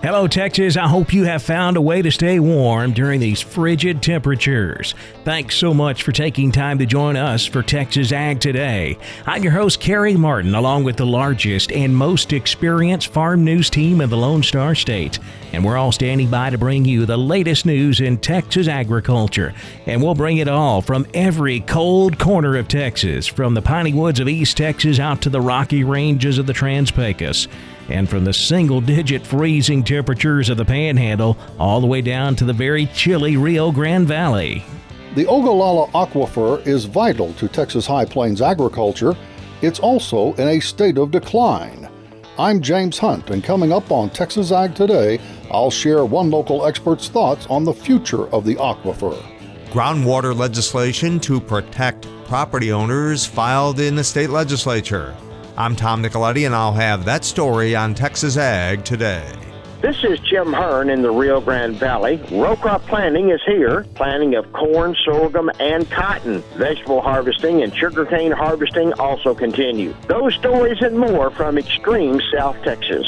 Hello, 0.00 0.28
Texas. 0.28 0.76
I 0.76 0.86
hope 0.86 1.12
you 1.12 1.24
have 1.24 1.42
found 1.42 1.76
a 1.76 1.80
way 1.80 2.02
to 2.02 2.12
stay 2.12 2.38
warm 2.38 2.92
during 2.92 3.18
these 3.18 3.40
frigid 3.40 4.00
temperatures. 4.00 4.94
Thanks 5.24 5.56
so 5.56 5.74
much 5.74 6.04
for 6.04 6.12
taking 6.12 6.52
time 6.52 6.78
to 6.78 6.86
join 6.86 7.16
us 7.16 7.44
for 7.44 7.64
Texas 7.64 8.12
Ag 8.12 8.38
Today. 8.38 8.96
I'm 9.26 9.42
your 9.42 9.50
host, 9.50 9.80
Carrie 9.80 10.16
Martin, 10.16 10.54
along 10.54 10.84
with 10.84 10.98
the 10.98 11.04
largest 11.04 11.72
and 11.72 11.96
most 11.96 12.32
experienced 12.32 13.08
farm 13.08 13.42
news 13.42 13.70
team 13.70 14.00
in 14.00 14.08
the 14.08 14.16
Lone 14.16 14.44
Star 14.44 14.76
State. 14.76 15.18
And 15.52 15.64
we're 15.64 15.76
all 15.76 15.90
standing 15.90 16.30
by 16.30 16.50
to 16.50 16.58
bring 16.58 16.84
you 16.84 17.04
the 17.04 17.16
latest 17.16 17.66
news 17.66 18.00
in 18.00 18.18
Texas 18.18 18.68
agriculture. 18.68 19.52
And 19.86 20.00
we'll 20.00 20.14
bring 20.14 20.36
it 20.36 20.46
all 20.46 20.80
from 20.80 21.08
every 21.12 21.58
cold 21.58 22.20
corner 22.20 22.56
of 22.56 22.68
Texas, 22.68 23.26
from 23.26 23.54
the 23.54 23.62
piney 23.62 23.94
woods 23.94 24.20
of 24.20 24.28
East 24.28 24.58
Texas 24.58 25.00
out 25.00 25.22
to 25.22 25.28
the 25.28 25.40
rocky 25.40 25.82
ranges 25.82 26.38
of 26.38 26.46
the 26.46 26.52
Trans 26.52 26.92
Pecos 26.92 27.48
and 27.88 28.08
from 28.08 28.24
the 28.24 28.32
single 28.32 28.80
digit 28.80 29.26
freezing 29.26 29.82
temperatures 29.82 30.48
of 30.48 30.56
the 30.56 30.64
panhandle 30.64 31.36
all 31.58 31.80
the 31.80 31.86
way 31.86 32.00
down 32.00 32.36
to 32.36 32.44
the 32.44 32.52
very 32.52 32.86
chilly 32.86 33.36
Rio 33.36 33.72
Grande 33.72 34.06
Valley. 34.06 34.64
The 35.14 35.26
Ogallala 35.26 35.88
Aquifer 35.92 36.64
is 36.66 36.84
vital 36.84 37.32
to 37.34 37.48
Texas 37.48 37.86
High 37.86 38.04
Plains 38.04 38.42
agriculture. 38.42 39.16
It's 39.62 39.80
also 39.80 40.34
in 40.34 40.48
a 40.48 40.60
state 40.60 40.98
of 40.98 41.10
decline. 41.10 41.88
I'm 42.38 42.60
James 42.62 42.98
Hunt, 42.98 43.30
and 43.30 43.42
coming 43.42 43.72
up 43.72 43.90
on 43.90 44.10
Texas 44.10 44.52
Ag 44.52 44.76
Today, 44.76 45.18
I'll 45.50 45.72
share 45.72 46.04
one 46.04 46.30
local 46.30 46.66
expert's 46.66 47.08
thoughts 47.08 47.46
on 47.46 47.64
the 47.64 47.72
future 47.72 48.28
of 48.28 48.44
the 48.44 48.54
aquifer. 48.56 49.20
Groundwater 49.70 50.36
legislation 50.36 51.18
to 51.20 51.40
protect 51.40 52.06
property 52.26 52.70
owners 52.70 53.26
filed 53.26 53.80
in 53.80 53.96
the 53.96 54.04
state 54.04 54.30
legislature. 54.30 55.16
I'm 55.58 55.74
Tom 55.74 56.04
Nicoletti, 56.04 56.46
and 56.46 56.54
I'll 56.54 56.72
have 56.72 57.04
that 57.06 57.24
story 57.24 57.74
on 57.74 57.92
Texas 57.92 58.36
Ag 58.36 58.84
today. 58.84 59.28
This 59.82 60.04
is 60.04 60.20
Jim 60.20 60.52
Hearn 60.52 60.88
in 60.88 61.02
the 61.02 61.10
Rio 61.10 61.40
Grande 61.40 61.74
Valley. 61.74 62.22
Row 62.30 62.54
crop 62.54 62.80
planting 62.82 63.30
is 63.30 63.40
here. 63.44 63.84
Planting 63.96 64.36
of 64.36 64.52
corn, 64.52 64.94
sorghum, 65.04 65.50
and 65.58 65.90
cotton. 65.90 66.44
Vegetable 66.54 67.00
harvesting 67.00 67.64
and 67.64 67.76
sugarcane 67.76 68.30
harvesting 68.30 68.92
also 69.00 69.34
continue. 69.34 69.92
Those 70.06 70.32
stories 70.36 70.80
and 70.80 70.96
more 70.96 71.32
from 71.32 71.58
extreme 71.58 72.20
South 72.32 72.54
Texas. 72.62 73.04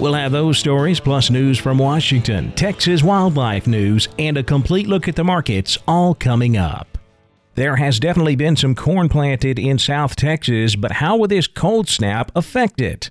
We'll 0.00 0.14
have 0.14 0.32
those 0.32 0.58
stories 0.58 0.98
plus 0.98 1.30
news 1.30 1.56
from 1.56 1.78
Washington, 1.78 2.50
Texas 2.56 3.04
wildlife 3.04 3.68
news, 3.68 4.08
and 4.18 4.36
a 4.36 4.42
complete 4.42 4.88
look 4.88 5.06
at 5.06 5.14
the 5.14 5.22
markets 5.22 5.78
all 5.86 6.16
coming 6.16 6.56
up. 6.56 6.95
There 7.56 7.76
has 7.76 7.98
definitely 7.98 8.36
been 8.36 8.54
some 8.54 8.74
corn 8.74 9.08
planted 9.08 9.58
in 9.58 9.78
South 9.78 10.14
Texas, 10.14 10.76
but 10.76 10.92
how 10.92 11.16
will 11.16 11.26
this 11.26 11.46
cold 11.46 11.88
snap 11.88 12.30
affect 12.36 12.82
it? 12.82 13.10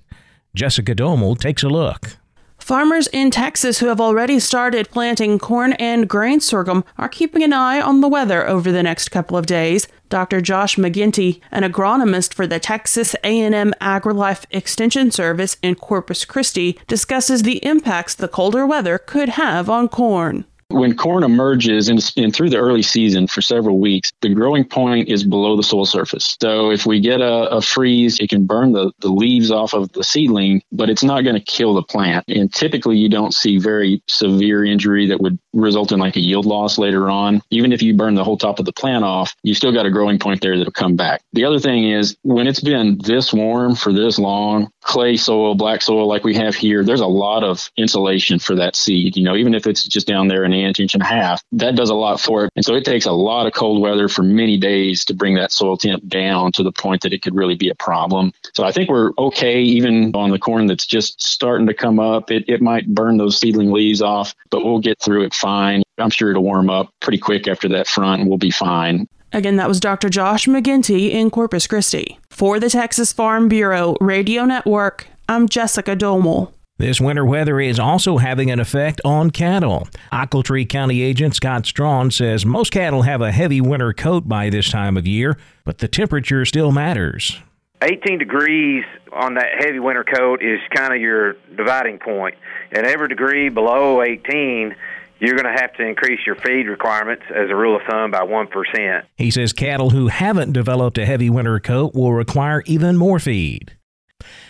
Jessica 0.54 0.94
Domel 0.94 1.36
takes 1.36 1.64
a 1.64 1.68
look. 1.68 2.16
Farmers 2.56 3.08
in 3.08 3.32
Texas 3.32 3.80
who 3.80 3.86
have 3.86 4.00
already 4.00 4.38
started 4.38 4.88
planting 4.90 5.40
corn 5.40 5.72
and 5.74 6.08
grain 6.08 6.38
sorghum 6.38 6.84
are 6.96 7.08
keeping 7.08 7.42
an 7.42 7.52
eye 7.52 7.80
on 7.80 8.00
the 8.00 8.08
weather 8.08 8.46
over 8.46 8.70
the 8.70 8.84
next 8.84 9.08
couple 9.08 9.36
of 9.36 9.46
days. 9.46 9.88
Dr. 10.10 10.40
Josh 10.40 10.76
McGinty, 10.76 11.40
an 11.50 11.64
agronomist 11.64 12.32
for 12.32 12.46
the 12.46 12.60
Texas 12.60 13.16
A&M 13.24 13.74
AgriLife 13.80 14.46
Extension 14.52 15.10
Service 15.10 15.56
in 15.60 15.74
Corpus 15.74 16.24
Christi, 16.24 16.78
discusses 16.86 17.42
the 17.42 17.64
impacts 17.66 18.14
the 18.14 18.28
colder 18.28 18.64
weather 18.64 18.96
could 18.96 19.30
have 19.30 19.68
on 19.68 19.88
corn. 19.88 20.44
When 20.68 20.96
corn 20.96 21.22
emerges 21.22 21.88
and, 21.88 22.02
through 22.34 22.50
the 22.50 22.58
early 22.58 22.82
season 22.82 23.28
for 23.28 23.40
several 23.40 23.78
weeks, 23.78 24.12
the 24.20 24.34
growing 24.34 24.64
point 24.64 25.08
is 25.08 25.24
below 25.24 25.56
the 25.56 25.62
soil 25.62 25.86
surface. 25.86 26.36
So 26.40 26.70
if 26.70 26.84
we 26.84 27.00
get 27.00 27.20
a, 27.20 27.48
a 27.50 27.62
freeze, 27.62 28.18
it 28.18 28.30
can 28.30 28.46
burn 28.46 28.72
the, 28.72 28.92
the 28.98 29.08
leaves 29.08 29.50
off 29.50 29.74
of 29.74 29.92
the 29.92 30.02
seedling, 30.02 30.62
but 30.72 30.90
it's 30.90 31.04
not 31.04 31.22
going 31.22 31.36
to 31.36 31.40
kill 31.40 31.74
the 31.74 31.82
plant. 31.82 32.24
And 32.28 32.52
typically 32.52 32.96
you 32.96 33.08
don't 33.08 33.32
see 33.32 33.58
very 33.58 34.02
severe 34.08 34.64
injury 34.64 35.06
that 35.06 35.20
would 35.20 35.38
result 35.56 35.92
in 35.92 35.98
like 35.98 36.16
a 36.16 36.20
yield 36.20 36.46
loss 36.46 36.78
later 36.78 37.10
on. 37.10 37.42
Even 37.50 37.72
if 37.72 37.82
you 37.82 37.94
burn 37.94 38.14
the 38.14 38.24
whole 38.24 38.36
top 38.36 38.58
of 38.58 38.64
the 38.64 38.72
plant 38.72 39.04
off, 39.04 39.34
you 39.42 39.54
still 39.54 39.72
got 39.72 39.86
a 39.86 39.90
growing 39.90 40.18
point 40.18 40.40
there 40.40 40.56
that'll 40.56 40.72
come 40.72 40.96
back. 40.96 41.22
The 41.32 41.44
other 41.44 41.58
thing 41.58 41.90
is 41.90 42.16
when 42.22 42.46
it's 42.46 42.60
been 42.60 42.98
this 42.98 43.32
warm 43.32 43.74
for 43.74 43.92
this 43.92 44.18
long, 44.18 44.70
clay 44.82 45.16
soil, 45.16 45.54
black 45.54 45.82
soil 45.82 46.06
like 46.06 46.24
we 46.24 46.34
have 46.34 46.54
here, 46.54 46.84
there's 46.84 47.00
a 47.00 47.06
lot 47.06 47.42
of 47.42 47.70
insulation 47.76 48.38
for 48.38 48.54
that 48.56 48.76
seed. 48.76 49.16
You 49.16 49.24
know, 49.24 49.36
even 49.36 49.54
if 49.54 49.66
it's 49.66 49.84
just 49.84 50.06
down 50.06 50.28
there 50.28 50.44
an 50.44 50.52
inch, 50.52 50.80
inch 50.80 50.94
and 50.94 51.02
a 51.02 51.06
half, 51.06 51.42
that 51.52 51.74
does 51.74 51.90
a 51.90 51.94
lot 51.94 52.20
for 52.20 52.44
it. 52.44 52.52
And 52.56 52.64
so 52.64 52.74
it 52.74 52.84
takes 52.84 53.06
a 53.06 53.12
lot 53.12 53.46
of 53.46 53.52
cold 53.52 53.80
weather 53.80 54.08
for 54.08 54.22
many 54.22 54.58
days 54.58 55.04
to 55.06 55.14
bring 55.14 55.34
that 55.34 55.52
soil 55.52 55.76
temp 55.76 56.06
down 56.06 56.52
to 56.52 56.62
the 56.62 56.72
point 56.72 57.02
that 57.02 57.12
it 57.12 57.22
could 57.22 57.34
really 57.34 57.56
be 57.56 57.68
a 57.68 57.74
problem. 57.74 58.32
So 58.54 58.64
I 58.64 58.72
think 58.72 58.88
we're 58.88 59.12
okay 59.18 59.60
even 59.60 60.14
on 60.14 60.30
the 60.30 60.38
corn 60.38 60.66
that's 60.66 60.86
just 60.86 61.20
starting 61.20 61.66
to 61.66 61.74
come 61.74 61.98
up. 61.98 62.30
It, 62.30 62.44
it 62.48 62.62
might 62.62 62.86
burn 62.86 63.16
those 63.16 63.38
seedling 63.38 63.72
leaves 63.72 64.02
off, 64.02 64.34
but 64.50 64.64
we'll 64.64 64.80
get 64.80 65.00
through 65.00 65.24
it 65.24 65.34
fine. 65.34 65.45
I'm 65.46 66.10
sure 66.10 66.30
it'll 66.30 66.42
warm 66.42 66.70
up 66.70 66.90
pretty 67.00 67.18
quick 67.18 67.48
after 67.48 67.68
that 67.70 67.86
front 67.86 68.20
and 68.20 68.28
we'll 68.28 68.38
be 68.38 68.50
fine. 68.50 69.08
Again, 69.32 69.56
that 69.56 69.68
was 69.68 69.80
Dr. 69.80 70.08
Josh 70.08 70.46
McGinty 70.46 71.10
in 71.10 71.30
Corpus 71.30 71.66
Christi. 71.66 72.18
For 72.30 72.60
the 72.60 72.70
Texas 72.70 73.12
Farm 73.12 73.48
Bureau 73.48 73.96
Radio 74.00 74.44
Network, 74.44 75.06
I'm 75.28 75.48
Jessica 75.48 75.96
Domel. 75.96 76.52
This 76.78 77.00
winter 77.00 77.24
weather 77.24 77.58
is 77.58 77.78
also 77.78 78.18
having 78.18 78.50
an 78.50 78.60
effect 78.60 79.00
on 79.02 79.30
cattle. 79.30 79.88
Ochiltree 80.12 80.68
County 80.68 81.00
agent 81.00 81.34
Scott 81.34 81.64
Strawn 81.64 82.10
says 82.10 82.44
most 82.44 82.70
cattle 82.70 83.02
have 83.02 83.22
a 83.22 83.32
heavy 83.32 83.62
winter 83.62 83.94
coat 83.94 84.28
by 84.28 84.50
this 84.50 84.70
time 84.70 84.98
of 84.98 85.06
year, 85.06 85.38
but 85.64 85.78
the 85.78 85.88
temperature 85.88 86.44
still 86.44 86.72
matters. 86.72 87.40
18 87.82 88.18
degrees 88.18 88.84
on 89.12 89.34
that 89.34 89.48
heavy 89.58 89.78
winter 89.78 90.04
coat 90.04 90.42
is 90.42 90.60
kind 90.74 90.94
of 90.94 91.00
your 91.00 91.34
dividing 91.56 91.98
point. 91.98 92.34
And 92.72 92.86
every 92.86 93.08
degree 93.08 93.48
below 93.48 94.02
18 94.02 94.74
you're 95.20 95.36
going 95.36 95.52
to 95.52 95.60
have 95.60 95.72
to 95.74 95.86
increase 95.86 96.20
your 96.26 96.36
feed 96.36 96.68
requirements 96.68 97.24
as 97.30 97.50
a 97.50 97.56
rule 97.56 97.76
of 97.76 97.82
thumb 97.88 98.10
by 98.10 98.20
1%. 98.20 99.02
He 99.16 99.30
says 99.30 99.52
cattle 99.52 99.90
who 99.90 100.08
haven't 100.08 100.52
developed 100.52 100.98
a 100.98 101.06
heavy 101.06 101.30
winter 101.30 101.58
coat 101.58 101.94
will 101.94 102.12
require 102.12 102.62
even 102.66 102.96
more 102.96 103.18
feed. 103.18 103.76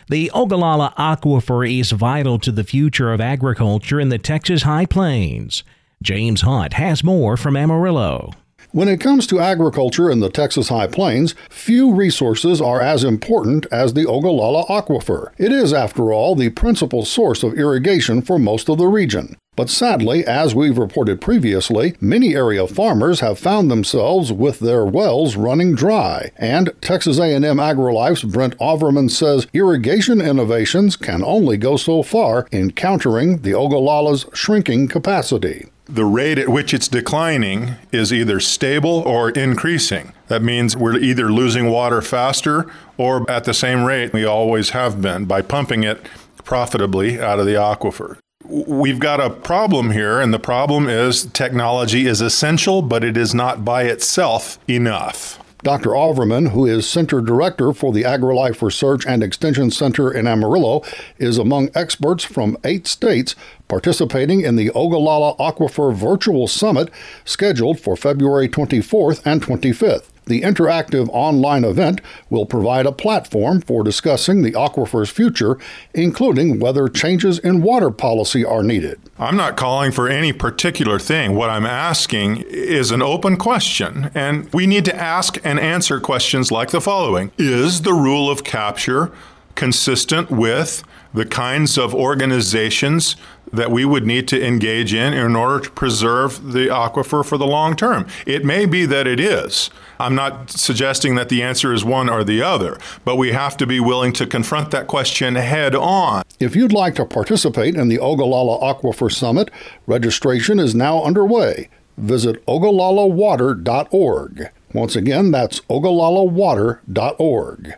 The 0.09 0.31
Ogallala 0.35 0.95
Aquifer 0.97 1.69
is 1.69 1.91
vital 1.91 2.39
to 2.39 2.53
the 2.53 2.65
future 2.65 3.13
of 3.13 3.21
agriculture 3.21 4.01
in 4.01 4.09
the 4.09 4.19
Texas 4.19 4.63
High 4.63 4.87
Plains. 4.87 5.65
James 6.03 6.43
Hunt 6.43 6.75
has 6.75 7.03
more 7.03 7.37
from 7.37 7.57
Amarillo. 7.57 8.33
When 8.73 8.89
it 8.89 9.01
comes 9.01 9.27
to 9.29 9.41
agriculture 9.41 10.11
in 10.11 10.21
the 10.21 10.29
Texas 10.29 10.69
High 10.69 10.89
Plains, 10.89 11.35
few 11.49 11.95
resources 11.95 12.61
are 12.61 12.81
as 12.81 13.05
important 13.05 13.67
as 13.73 13.95
the 13.95 14.07
Ogallala 14.07 14.65
Aquifer. 14.67 15.33
It 15.39 15.51
is, 15.51 15.73
after 15.73 16.13
all, 16.13 16.35
the 16.35 16.51
principal 16.51 17.05
source 17.05 17.43
of 17.43 17.55
irrigation 17.55 18.23
for 18.23 18.39
most 18.39 18.69
of 18.69 18.79
the 18.79 18.87
region. 18.87 19.37
But 19.57 19.71
sadly, 19.71 20.25
as 20.27 20.55
we've 20.55 20.77
reported 20.77 21.21
previously, 21.21 21.97
many 22.01 22.35
area 22.35 22.67
farmers 22.67 23.21
have 23.21 23.39
found 23.39 23.71
themselves 23.71 24.31
with 24.31 24.61
their 24.61 24.85
wells 24.85 25.35
running 25.35 25.75
dry. 25.75 26.31
And 26.37 26.71
Texas 26.83 27.19
A&M 27.19 27.43
AgriLife's 27.43 28.23
Brent 28.23 28.57
Auvermann 28.59 29.11
says 29.11 29.47
irrigation 29.55 30.21
innovations 30.21 30.95
can 30.97 31.25
only 31.25 31.57
go 31.57 31.79
so 31.79 32.03
far 32.03 32.47
in 32.53 32.73
countering 32.73 33.39
the 33.39 33.53
Ogallala's 33.53 34.27
shrinking 34.35 34.89
capacity 34.89 35.67
the 35.89 36.05
rate 36.05 36.37
at 36.37 36.49
which 36.49 36.75
it's 36.75 36.89
declining 36.89 37.77
is 37.93 38.13
either 38.13 38.41
stable 38.41 39.05
or 39.07 39.31
increasing. 39.31 40.13
That 40.27 40.43
means 40.43 40.77
we're 40.77 40.99
either 40.99 41.31
losing 41.31 41.71
water 41.71 42.03
faster 42.03 42.69
or 42.97 43.29
at 43.31 43.45
the 43.45 43.55
same 43.55 43.85
rate 43.85 44.13
we 44.13 44.25
always 44.25 44.71
have 44.71 45.01
been 45.01 45.27
by 45.27 45.43
pumping 45.43 45.85
it 45.85 46.05
profitably 46.45 47.21
out 47.21 47.39
of 47.39 47.47
the 47.47 47.55
aquifer. 47.55 48.19
We've 48.49 49.01
got 49.01 49.21
a 49.21 49.31
problem 49.31 49.91
here, 49.91 50.21
and 50.21 50.33
the 50.33 50.39
problem 50.39 50.89
is 50.89 51.27
technology 51.27 52.07
is 52.07 52.21
essential, 52.21 52.81
but 52.81 53.03
it 53.03 53.17
is 53.17 53.35
not 53.35 53.65
by 53.65 53.85
itself 53.85 54.59
enough. 54.69 55.43
Dr. 55.63 55.91
Auvermann, 55.91 56.51
who 56.51 56.65
is 56.65 56.89
Center 56.89 57.21
Director 57.21 57.73
for 57.73 57.93
the 57.93 58.03
AgriLife 58.03 58.63
Research 58.63 59.05
and 59.05 59.23
Extension 59.23 59.73
Center 59.73 60.13
in 60.13 60.29
Amarillo, 60.29 60.83
is 61.19 61.39
among 61.39 61.71
experts 61.75 62.23
from 62.23 62.57
eight 62.63 62.87
states 62.87 63.35
participating 63.67 64.43
in 64.43 64.55
the 64.55 64.71
Ogallala 64.71 65.35
Aquifer 65.39 65.93
Virtual 65.93 66.47
Summit 66.47 66.89
scheduled 67.25 67.81
for 67.81 67.97
February 67.97 68.49
24th 68.49 69.23
and 69.25 69.43
25th. 69.43 70.05
The 70.27 70.43
interactive 70.43 71.09
online 71.13 71.63
event 71.63 72.01
will 72.31 72.47
provide 72.47 72.85
a 72.85 72.91
platform 72.91 73.61
for 73.61 73.85
discussing 73.85 74.43
the 74.43 74.57
aquifer's 74.57 75.09
future, 75.09 75.57
including 75.95 76.59
whether 76.59 76.89
changes 76.89 77.39
in 77.39 77.63
water 77.63 77.93
policy 77.93 78.45
are 78.45 78.65
needed. 78.65 79.01
I'm 79.21 79.37
not 79.37 79.57
calling 79.57 79.93
for 79.93 80.09
any 80.09 80.33
particular 80.33 80.99
thing. 80.99 81.37
What 81.37 81.49
I'm 81.49 81.65
asking 81.65 82.45
is 82.49 82.91
an 82.91 83.03
open 83.03 83.37
question, 83.37 84.11
and 84.17 84.53
we 84.53 84.67
need 84.67 84.85
to 84.87 84.97
ask 84.97 85.39
and 85.45 85.61
answer 85.61 86.01
questions 86.01 86.51
like 86.51 86.71
the 86.71 86.81
following 86.81 87.31
Is 87.39 87.83
the 87.83 87.95
rule 87.95 88.29
of 88.29 88.43
capture 88.43 89.13
consistent 89.55 90.31
with 90.31 90.83
the 91.15 91.25
kinds 91.25 91.79
of 91.79 91.95
organizations 91.95 93.17
that 93.53 93.71
we 93.71 93.85
would 93.85 94.07
need 94.07 94.27
to 94.29 94.45
engage 94.45 94.95
in 94.95 95.13
in 95.13 95.37
order 95.37 95.65
to 95.65 95.71
preserve 95.71 96.53
the 96.53 96.67
aquifer 96.67 97.25
for 97.25 97.39
the 97.39 97.47
long 97.47 97.77
term. 97.77 98.07
It 98.27 98.45
may 98.45 98.67
be 98.67 98.87
that 98.87 99.07
it 99.07 99.21
is. 99.21 99.71
I'm 99.99 100.15
not 100.15 100.51
suggesting 100.51 101.15
that 101.15 101.29
the 101.29 101.43
answer 101.43 101.73
is 101.73 101.85
one 101.85 102.09
or 102.09 102.25
the 102.25 102.43
other, 102.43 102.79
but 103.05 103.17
we 103.17 103.33
have 103.33 103.57
to 103.59 103.67
be 103.67 103.81
willing 103.81 104.13
to 104.15 104.27
confront 104.27 104.71
that 104.73 104.87
question 104.87 105.37
head 105.37 105.75
on. 105.75 106.23
If 106.39 106.55
you'd 106.55 106.73
like 106.73 106.95
to 106.97 107.07
participate 107.07 107.77
in 107.77 107.89
the 107.89 107.99
Ogallala 107.99 108.59
Aquifer 108.61 109.11
Summit, 109.13 109.51
registration 109.87 110.59
is 110.59 110.75
now 110.75 111.03
underway. 111.03 111.69
Visit 111.97 112.45
ogallalawater.org. 112.47 114.51
Once 114.75 114.97
again, 114.97 115.31
that's 115.31 115.61
ogallalawater.org. 115.61 117.75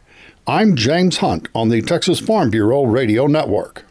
I'm 0.46 0.74
James 0.74 1.18
Hunt 1.18 1.48
on 1.54 1.68
the 1.68 1.82
Texas 1.82 2.18
Farm 2.18 2.48
Bureau 2.50 2.84
Radio 2.84 3.26
Network. 3.26 3.84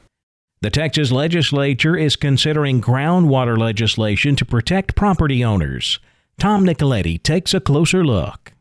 The 0.60 0.72
Texas 0.72 1.12
legislature 1.12 1.96
is 1.96 2.16
considering 2.16 2.82
groundwater 2.82 3.56
legislation 3.56 4.36
to 4.38 4.44
protect 4.46 4.96
property 4.96 5.46
owners. 5.46 6.00
Tom 6.40 6.66
Nicoletti 6.66 7.22
takes 7.22 7.54
a 7.54 7.60
closer 7.60 8.04
look. 8.04 8.54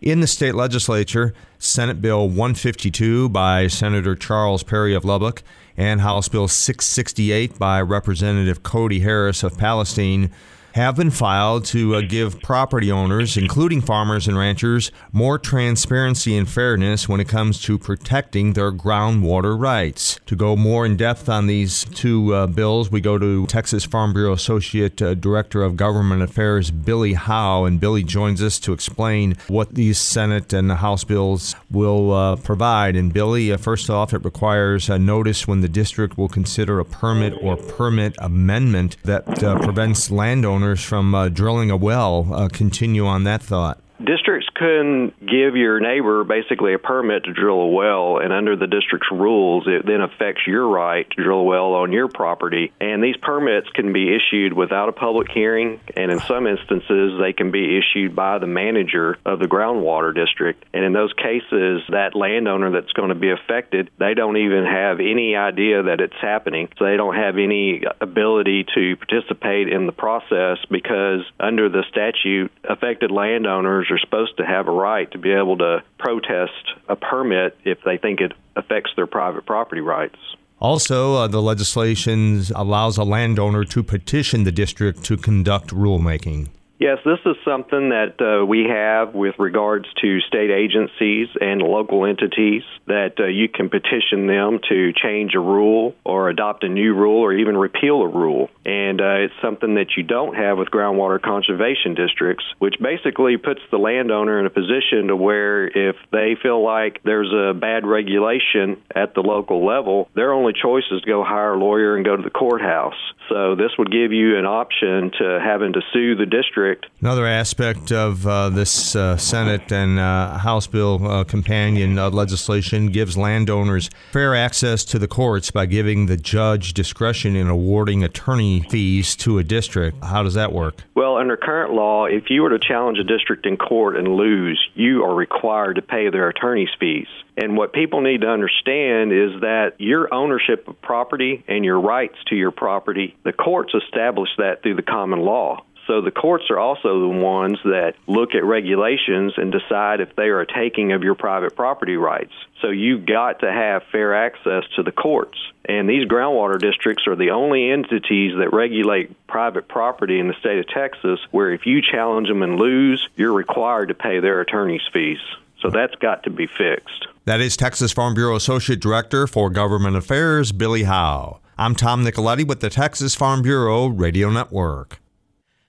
In 0.00 0.18
the 0.18 0.26
state 0.26 0.56
legislature, 0.56 1.32
Senate 1.60 2.02
Bill 2.02 2.26
152 2.26 3.28
by 3.28 3.68
Senator 3.68 4.16
Charles 4.16 4.64
Perry 4.64 4.96
of 4.96 5.04
Lubbock 5.04 5.44
and 5.76 6.00
House 6.00 6.26
Bill 6.26 6.48
668 6.48 7.56
by 7.56 7.80
Representative 7.80 8.64
Cody 8.64 9.00
Harris 9.00 9.44
of 9.44 9.56
Palestine 9.56 10.32
have 10.74 10.96
been 10.96 11.10
filed 11.10 11.64
to 11.64 11.94
uh, 11.94 12.00
give 12.00 12.40
property 12.40 12.90
owners, 12.90 13.36
including 13.36 13.80
farmers 13.80 14.26
and 14.26 14.36
ranchers, 14.36 14.90
more 15.12 15.38
transparency 15.38 16.36
and 16.36 16.48
fairness 16.48 17.08
when 17.08 17.20
it 17.20 17.28
comes 17.28 17.62
to 17.62 17.78
protecting 17.78 18.54
their 18.54 18.72
groundwater 18.72 19.56
rights. 19.56 20.18
To 20.26 20.34
go 20.34 20.56
more 20.56 20.84
in 20.84 20.96
depth 20.96 21.28
on 21.28 21.46
these 21.46 21.84
two 21.84 22.34
uh, 22.34 22.48
bills, 22.48 22.90
we 22.90 23.00
go 23.00 23.18
to 23.18 23.46
Texas 23.46 23.84
Farm 23.84 24.12
Bureau 24.12 24.32
Associate 24.32 25.00
uh, 25.00 25.14
Director 25.14 25.62
of 25.62 25.76
Government 25.76 26.22
Affairs, 26.22 26.72
Billy 26.72 27.12
Howe, 27.12 27.64
and 27.66 27.78
Billy 27.78 28.02
joins 28.02 28.42
us 28.42 28.58
to 28.58 28.72
explain 28.72 29.36
what 29.46 29.76
these 29.76 29.98
Senate 29.98 30.52
and 30.52 30.72
House 30.72 31.04
bills 31.04 31.54
will 31.70 32.12
uh, 32.12 32.34
provide. 32.34 32.96
And 32.96 33.12
Billy, 33.12 33.52
uh, 33.52 33.58
first 33.58 33.90
off, 33.90 34.12
it 34.12 34.24
requires 34.24 34.90
a 34.90 34.98
notice 34.98 35.46
when 35.46 35.60
the 35.60 35.68
district 35.68 36.18
will 36.18 36.28
consider 36.28 36.80
a 36.80 36.84
permit 36.84 37.32
or 37.40 37.56
permit 37.56 38.16
amendment 38.18 38.96
that 39.04 39.40
uh, 39.44 39.56
prevents 39.60 40.10
landowners 40.10 40.63
from 40.72 41.14
uh, 41.14 41.28
drilling 41.28 41.70
a 41.70 41.76
well. 41.76 42.28
Uh, 42.32 42.48
continue 42.48 43.06
on 43.06 43.24
that 43.24 43.42
thought. 43.42 43.78
Districts 44.04 44.43
can 44.54 45.12
give 45.20 45.56
your 45.56 45.80
neighbor 45.80 46.24
basically 46.24 46.74
a 46.74 46.78
permit 46.78 47.24
to 47.24 47.32
drill 47.32 47.60
a 47.60 47.68
well, 47.68 48.18
and 48.18 48.32
under 48.32 48.56
the 48.56 48.66
district's 48.66 49.10
rules, 49.10 49.64
it 49.66 49.86
then 49.86 50.00
affects 50.00 50.46
your 50.46 50.68
right 50.68 51.08
to 51.10 51.22
drill 51.22 51.40
a 51.40 51.44
well 51.44 51.74
on 51.74 51.92
your 51.92 52.08
property. 52.08 52.72
And 52.80 53.02
these 53.02 53.16
permits 53.16 53.68
can 53.70 53.92
be 53.92 54.14
issued 54.14 54.52
without 54.52 54.88
a 54.88 54.92
public 54.92 55.30
hearing, 55.30 55.80
and 55.96 56.10
in 56.10 56.20
some 56.20 56.46
instances, 56.46 57.18
they 57.20 57.32
can 57.32 57.50
be 57.50 57.78
issued 57.78 58.14
by 58.14 58.38
the 58.38 58.46
manager 58.46 59.18
of 59.24 59.38
the 59.38 59.46
groundwater 59.46 60.14
district. 60.14 60.64
And 60.72 60.84
in 60.84 60.92
those 60.92 61.12
cases, 61.12 61.82
that 61.88 62.14
landowner 62.14 62.70
that's 62.70 62.92
going 62.92 63.08
to 63.08 63.14
be 63.14 63.30
affected, 63.30 63.90
they 63.98 64.14
don't 64.14 64.36
even 64.36 64.64
have 64.64 65.00
any 65.00 65.36
idea 65.36 65.84
that 65.84 66.00
it's 66.00 66.16
happening. 66.20 66.68
So 66.78 66.84
they 66.84 66.96
don't 66.96 67.16
have 67.16 67.36
any 67.38 67.82
ability 68.00 68.66
to 68.74 68.96
participate 68.96 69.68
in 69.68 69.86
the 69.86 69.92
process 69.92 70.58
because 70.70 71.20
under 71.40 71.68
the 71.68 71.84
statute, 71.90 72.52
affected 72.68 73.10
landowners 73.10 73.88
are 73.90 73.98
supposed 73.98 74.36
to 74.36 74.43
have 74.44 74.68
a 74.68 74.72
right 74.72 75.10
to 75.12 75.18
be 75.18 75.32
able 75.32 75.58
to 75.58 75.82
protest 75.98 76.74
a 76.88 76.96
permit 76.96 77.56
if 77.64 77.78
they 77.84 77.96
think 77.96 78.20
it 78.20 78.32
affects 78.56 78.90
their 78.96 79.06
private 79.06 79.46
property 79.46 79.80
rights. 79.80 80.18
Also, 80.60 81.14
uh, 81.14 81.26
the 81.26 81.42
legislation 81.42 82.42
allows 82.54 82.96
a 82.96 83.04
landowner 83.04 83.64
to 83.64 83.82
petition 83.82 84.44
the 84.44 84.52
district 84.52 85.04
to 85.04 85.16
conduct 85.16 85.68
rulemaking. 85.68 86.48
Yes, 86.78 86.98
this 87.04 87.20
is 87.24 87.36
something 87.44 87.90
that 87.90 88.18
uh, 88.18 88.44
we 88.44 88.66
have 88.68 89.14
with 89.14 89.36
regards 89.38 89.86
to 90.02 90.20
state 90.20 90.50
agencies 90.50 91.28
and 91.40 91.62
local 91.62 92.04
entities 92.04 92.62
that 92.86 93.14
uh, 93.20 93.26
you 93.26 93.48
can 93.48 93.70
petition 93.70 94.26
them 94.26 94.58
to 94.68 94.92
change 94.92 95.34
a 95.36 95.40
rule 95.40 95.94
or 96.04 96.28
adopt 96.28 96.64
a 96.64 96.68
new 96.68 96.92
rule 96.92 97.20
or 97.20 97.32
even 97.32 97.56
repeal 97.56 98.02
a 98.02 98.08
rule. 98.08 98.50
And 98.66 99.00
uh, 99.00 99.24
it's 99.24 99.34
something 99.40 99.76
that 99.76 99.96
you 99.96 100.02
don't 100.02 100.34
have 100.34 100.58
with 100.58 100.68
groundwater 100.68 101.22
conservation 101.22 101.94
districts, 101.94 102.44
which 102.58 102.74
basically 102.82 103.36
puts 103.36 103.60
the 103.70 103.78
landowner 103.78 104.40
in 104.40 104.46
a 104.46 104.50
position 104.50 105.06
to 105.08 105.16
where 105.16 105.66
if 105.66 105.94
they 106.10 106.36
feel 106.42 106.64
like 106.64 107.00
there's 107.04 107.32
a 107.32 107.54
bad 107.54 107.86
regulation 107.86 108.82
at 108.94 109.14
the 109.14 109.20
local 109.20 109.64
level, 109.64 110.08
their 110.14 110.32
only 110.32 110.52
choice 110.52 110.84
is 110.90 111.02
to 111.02 111.06
go 111.06 111.22
hire 111.22 111.54
a 111.54 111.58
lawyer 111.58 111.94
and 111.94 112.04
go 112.04 112.16
to 112.16 112.22
the 112.22 112.30
courthouse. 112.30 112.98
So 113.28 113.54
this 113.54 113.70
would 113.78 113.90
give 113.90 114.12
you 114.12 114.38
an 114.38 114.44
option 114.44 115.12
to 115.18 115.40
having 115.42 115.72
to 115.74 115.80
sue 115.92 116.16
the 116.16 116.26
district. 116.26 116.63
Another 117.00 117.26
aspect 117.26 117.92
of 117.92 118.26
uh, 118.26 118.48
this 118.48 118.96
uh, 118.96 119.16
Senate 119.16 119.70
and 119.70 119.98
uh, 119.98 120.38
House 120.38 120.66
bill 120.66 121.06
uh, 121.06 121.24
companion 121.24 121.98
uh, 121.98 122.10
legislation 122.10 122.86
gives 122.86 123.16
landowners 123.16 123.90
fair 124.12 124.34
access 124.34 124.84
to 124.86 124.98
the 124.98 125.08
courts 125.08 125.50
by 125.50 125.66
giving 125.66 126.06
the 126.06 126.16
judge 126.16 126.72
discretion 126.72 127.36
in 127.36 127.48
awarding 127.48 128.02
attorney 128.02 128.60
fees 128.70 129.16
to 129.16 129.38
a 129.38 129.44
district. 129.44 130.02
How 130.02 130.22
does 130.22 130.34
that 130.34 130.52
work? 130.52 130.82
Well, 130.94 131.16
under 131.16 131.36
current 131.36 131.72
law, 131.72 132.06
if 132.06 132.30
you 132.30 132.42
were 132.42 132.50
to 132.50 132.58
challenge 132.58 132.98
a 132.98 133.04
district 133.04 133.46
in 133.46 133.56
court 133.56 133.96
and 133.96 134.08
lose, 134.08 134.62
you 134.74 135.04
are 135.04 135.14
required 135.14 135.76
to 135.76 135.82
pay 135.82 136.10
their 136.10 136.28
attorney's 136.28 136.70
fees. 136.80 137.08
And 137.36 137.56
what 137.56 137.72
people 137.72 138.00
need 138.00 138.20
to 138.20 138.28
understand 138.28 139.12
is 139.12 139.40
that 139.40 139.72
your 139.78 140.12
ownership 140.14 140.68
of 140.68 140.80
property 140.80 141.44
and 141.48 141.64
your 141.64 141.80
rights 141.80 142.16
to 142.28 142.36
your 142.36 142.52
property, 142.52 143.16
the 143.24 143.32
courts 143.32 143.74
establish 143.74 144.28
that 144.38 144.62
through 144.62 144.76
the 144.76 144.82
common 144.82 145.20
law. 145.20 145.64
So 145.86 146.00
the 146.00 146.10
courts 146.10 146.44
are 146.50 146.58
also 146.58 147.00
the 147.00 147.08
ones 147.08 147.58
that 147.64 147.94
look 148.06 148.34
at 148.34 148.44
regulations 148.44 149.34
and 149.36 149.52
decide 149.52 150.00
if 150.00 150.16
they 150.16 150.24
are 150.24 150.40
a 150.40 150.46
taking 150.46 150.92
of 150.92 151.02
your 151.02 151.14
private 151.14 151.54
property 151.54 151.96
rights. 151.96 152.32
So 152.62 152.70
you've 152.70 153.06
got 153.06 153.40
to 153.40 153.52
have 153.52 153.82
fair 153.92 154.14
access 154.14 154.64
to 154.76 154.82
the 154.82 154.92
courts. 154.92 155.38
And 155.66 155.88
these 155.88 156.06
groundwater 156.06 156.58
districts 156.58 157.06
are 157.06 157.16
the 157.16 157.30
only 157.30 157.70
entities 157.70 158.32
that 158.38 158.52
regulate 158.52 159.26
private 159.26 159.68
property 159.68 160.20
in 160.20 160.28
the 160.28 160.34
state 160.40 160.58
of 160.58 160.68
Texas 160.68 161.20
where 161.30 161.52
if 161.52 161.66
you 161.66 161.80
challenge 161.82 162.28
them 162.28 162.42
and 162.42 162.56
lose, 162.56 163.06
you're 163.16 163.32
required 163.32 163.88
to 163.88 163.94
pay 163.94 164.20
their 164.20 164.40
attorney's 164.40 164.86
fees. 164.92 165.18
So 165.60 165.70
that's 165.70 165.94
got 165.96 166.24
to 166.24 166.30
be 166.30 166.46
fixed. 166.46 167.06
That 167.24 167.40
is 167.40 167.56
Texas 167.56 167.92
Farm 167.92 168.14
Bureau 168.14 168.36
Associate 168.36 168.78
Director 168.78 169.26
for 169.26 169.48
Government 169.48 169.96
Affairs, 169.96 170.52
Billy 170.52 170.82
Howe. 170.82 171.40
I'm 171.56 171.74
Tom 171.74 172.04
Nicoletti 172.04 172.46
with 172.46 172.60
the 172.60 172.68
Texas 172.68 173.14
Farm 173.14 173.40
Bureau 173.40 173.86
Radio 173.86 174.28
Network. 174.28 174.98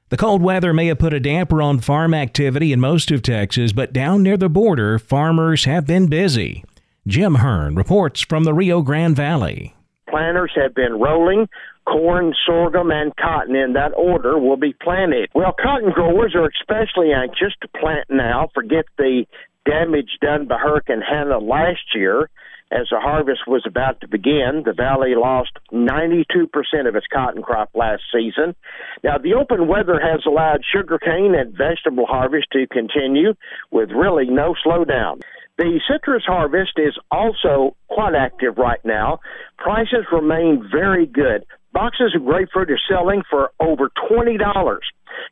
The 0.10 0.18
cold 0.18 0.44
weather 0.44 0.72
may 0.72 0.86
have 0.86 1.00
put 1.00 1.16
a 1.16 1.20
damper 1.20 1.64
on 1.64 1.80
farm 1.80 2.14
activity 2.14 2.72
in 2.72 2.80
most 2.80 3.10
of 3.10 3.24
Texas, 3.24 3.74
but 3.74 3.92
down 3.92 4.22
near 4.22 4.38
the 4.38 4.50
border, 4.50 5.00
farmers 5.00 5.66
have 5.66 5.88
been 5.88 6.06
busy. 6.06 6.64
Jim 7.08 7.36
Hearn 7.36 7.74
reports 7.74 8.22
from 8.22 8.44
the 8.44 8.54
Rio 8.54 8.84
Grande 8.84 9.16
Valley. 9.16 9.76
Planters 10.08 10.52
have 10.56 10.76
been 10.76 11.00
rolling. 11.00 11.50
Corn, 11.86 12.36
sorghum, 12.46 12.92
and 12.92 13.16
cotton 13.16 13.56
in 13.56 13.74
that 13.74 13.94
order 13.98 14.38
will 14.38 14.58
be 14.58 14.74
planted. 14.74 15.32
Well, 15.34 15.56
cotton 15.60 15.90
growers 15.90 16.36
are 16.36 16.50
especially 16.50 17.12
anxious 17.12 17.54
to 17.62 17.68
plant 17.80 18.06
now. 18.08 18.50
Forget 18.54 18.86
the 19.00 19.26
damage 19.66 20.20
done 20.22 20.46
by 20.46 20.60
Hurricane 20.60 21.02
Hanna 21.02 21.40
last 21.40 21.96
year 21.96 22.30
as 22.76 22.88
the 22.92 23.00
harvest 23.00 23.48
was 23.48 23.64
about 23.66 24.02
to 24.02 24.08
begin. 24.08 24.64
The 24.66 24.74
valley 24.74 25.16
lost 25.16 25.52
92% 25.72 26.48
of 26.88 26.96
its 26.96 27.08
cotton 27.12 27.42
crop 27.42 27.70
last 27.74 28.04
season. 28.14 28.56
Now, 29.04 29.18
the 29.18 29.36
open 29.36 29.68
weather 29.68 30.00
has 30.00 30.22
allowed 30.26 30.62
sugarcane 30.76 31.36
and 31.36 31.56
vegetable 31.56 32.06
harvest 32.06 32.48
to 32.52 32.68
continue 32.68 33.34
with 33.72 33.92
really 33.92 34.26
no 34.26 34.56
slowdown. 34.66 35.22
The 35.58 35.80
citrus 35.90 36.24
harvest 36.26 36.74
is 36.76 36.98
also 37.12 37.78
quite 37.88 38.14
active 38.14 38.58
right 38.58 38.84
now. 38.84 39.20
Prices 39.58 40.06
remain 40.12 40.68
very 40.70 41.06
good. 41.06 41.46
Boxes 41.72 42.14
of 42.16 42.26
grapefruit 42.26 42.70
are 42.72 42.80
selling 42.90 43.22
for 43.30 43.52
over 43.60 43.90
$20. 44.12 44.38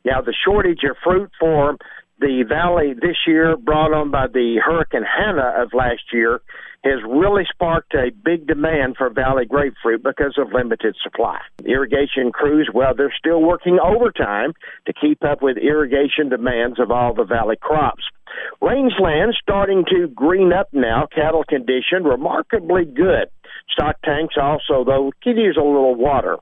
Now, 0.04 0.20
the 0.22 0.34
shortage 0.44 0.80
of 0.88 0.96
fruit 1.04 1.30
for 1.38 1.76
the 2.24 2.42
valley 2.48 2.94
this 2.94 3.16
year, 3.26 3.54
brought 3.56 3.92
on 3.92 4.10
by 4.10 4.26
the 4.26 4.58
Hurricane 4.64 5.04
Hanna 5.04 5.52
of 5.60 5.74
last 5.74 6.08
year, 6.10 6.40
has 6.82 7.00
really 7.06 7.44
sparked 7.52 7.92
a 7.94 8.10
big 8.10 8.46
demand 8.46 8.96
for 8.96 9.10
valley 9.10 9.44
grapefruit 9.44 10.02
because 10.02 10.36
of 10.38 10.52
limited 10.52 10.96
supply. 11.02 11.38
Irrigation 11.66 12.32
crews, 12.32 12.70
well, 12.72 12.94
they're 12.96 13.14
still 13.18 13.42
working 13.42 13.78
overtime 13.78 14.54
to 14.86 14.92
keep 14.92 15.22
up 15.22 15.42
with 15.42 15.58
irrigation 15.58 16.30
demands 16.30 16.80
of 16.80 16.90
all 16.90 17.14
the 17.14 17.24
valley 17.24 17.56
crops. 17.60 18.04
Rangeland 18.62 19.34
starting 19.40 19.84
to 19.90 20.08
green 20.08 20.52
up 20.52 20.68
now, 20.72 21.06
cattle 21.14 21.44
condition 21.44 22.04
remarkably 22.04 22.84
good. 22.86 23.28
Stock 23.70 23.96
tanks 24.04 24.34
also, 24.40 24.84
though, 24.84 25.12
could 25.22 25.36
use 25.36 25.56
a 25.58 25.64
little 25.64 25.94
water. 25.94 26.36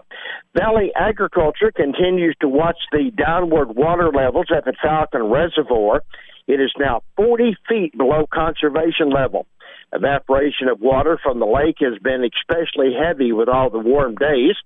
Valley 0.55 0.93
Agriculture 0.95 1.73
continues 1.75 2.37
to 2.41 2.49
watch 2.49 2.79
the 2.91 3.11
downward 3.17 3.75
water 3.75 4.11
levels 4.13 4.47
at 4.55 4.65
the 4.65 4.75
Falcon 4.83 5.25
Reservoir. 5.25 6.03
It 6.47 6.61
is 6.61 6.73
now 6.79 7.03
40 7.17 7.57
feet 7.69 7.97
below 7.97 8.27
conservation 8.33 9.11
level. 9.11 9.47
Evaporation 9.95 10.69
of 10.69 10.81
water 10.81 11.19
from 11.23 11.39
the 11.39 11.47
lake 11.47 11.77
has 11.81 11.99
been 12.03 12.25
especially 12.25 12.95
heavy 12.95 13.33
with 13.33 13.49
all 13.49 13.71
the 13.71 13.79
warm 13.79 14.15
days. 14.15 14.57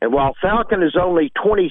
And 0.00 0.12
while 0.12 0.34
Falcon 0.40 0.82
is 0.82 0.96
only 1.00 1.32
26% 1.44 1.70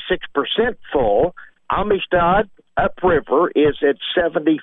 full, 0.91 1.33
Amistad 1.69 2.49
upriver 2.77 3.49
is 3.55 3.77
at 3.81 3.97
74% 4.17 4.59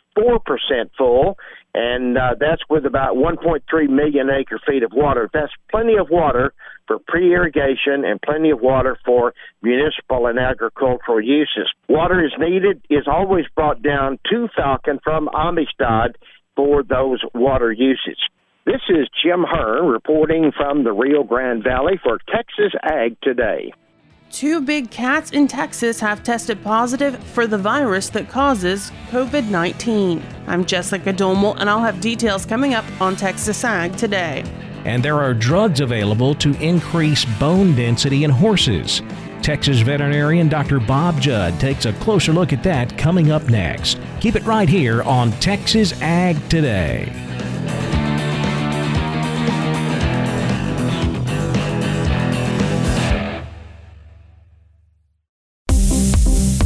full, 0.97 1.38
and 1.75 2.19
uh, 2.19 2.35
that's 2.38 2.62
with 2.69 2.85
about 2.85 3.16
1.3 3.16 3.88
million 3.88 4.28
acre 4.31 4.61
feet 4.66 4.83
of 4.83 4.92
water. 4.92 5.31
That's 5.33 5.52
plenty 5.71 5.97
of 5.97 6.11
water 6.11 6.52
for 6.87 6.99
pre 6.99 7.33
irrigation 7.33 8.04
and 8.04 8.21
plenty 8.21 8.50
of 8.50 8.61
water 8.61 8.99
for 9.04 9.35
municipal 9.62 10.26
and 10.26 10.38
agricultural 10.38 11.23
uses. 11.23 11.73
Water 11.88 12.25
is 12.25 12.33
needed, 12.38 12.83
is 12.90 13.07
always 13.07 13.47
brought 13.54 13.83
down 13.83 14.19
to 14.31 14.49
Falcon 14.54 14.99
from 15.02 15.28
Amistad 15.35 16.19
for 16.57 16.83
those 16.83 17.23
water 17.35 17.73
uses. 17.73 18.19
This 18.64 18.83
is 18.88 19.09
Jim 19.25 19.45
Hearn 19.49 19.87
reporting 19.87 20.52
from 20.57 20.85
the 20.85 20.92
Rio 20.92 21.25
Grande 21.25 21.64
Valley 21.64 21.99
for 22.02 22.19
Texas 22.33 22.73
Ag 22.83 23.16
Today. 23.21 23.73
Two 24.32 24.62
big 24.62 24.90
cats 24.90 25.30
in 25.32 25.46
Texas 25.46 26.00
have 26.00 26.22
tested 26.22 26.64
positive 26.64 27.22
for 27.22 27.46
the 27.46 27.58
virus 27.58 28.08
that 28.08 28.30
causes 28.30 28.90
COVID 29.10 29.50
19. 29.50 30.24
I'm 30.46 30.64
Jessica 30.64 31.12
Domel, 31.12 31.54
and 31.60 31.68
I'll 31.68 31.82
have 31.82 32.00
details 32.00 32.46
coming 32.46 32.72
up 32.72 32.84
on 32.98 33.14
Texas 33.14 33.62
Ag 33.62 33.94
Today. 33.98 34.42
And 34.86 35.02
there 35.02 35.20
are 35.20 35.34
drugs 35.34 35.80
available 35.80 36.34
to 36.36 36.54
increase 36.62 37.26
bone 37.38 37.74
density 37.74 38.24
in 38.24 38.30
horses. 38.30 39.02
Texas 39.42 39.80
veterinarian 39.80 40.48
Dr. 40.48 40.80
Bob 40.80 41.20
Judd 41.20 41.60
takes 41.60 41.84
a 41.84 41.92
closer 41.94 42.32
look 42.32 42.54
at 42.54 42.62
that 42.62 42.96
coming 42.96 43.30
up 43.30 43.50
next. 43.50 44.00
Keep 44.20 44.36
it 44.36 44.46
right 44.46 44.68
here 44.68 45.02
on 45.02 45.30
Texas 45.32 45.92
Ag 46.00 46.36
Today. 46.48 47.12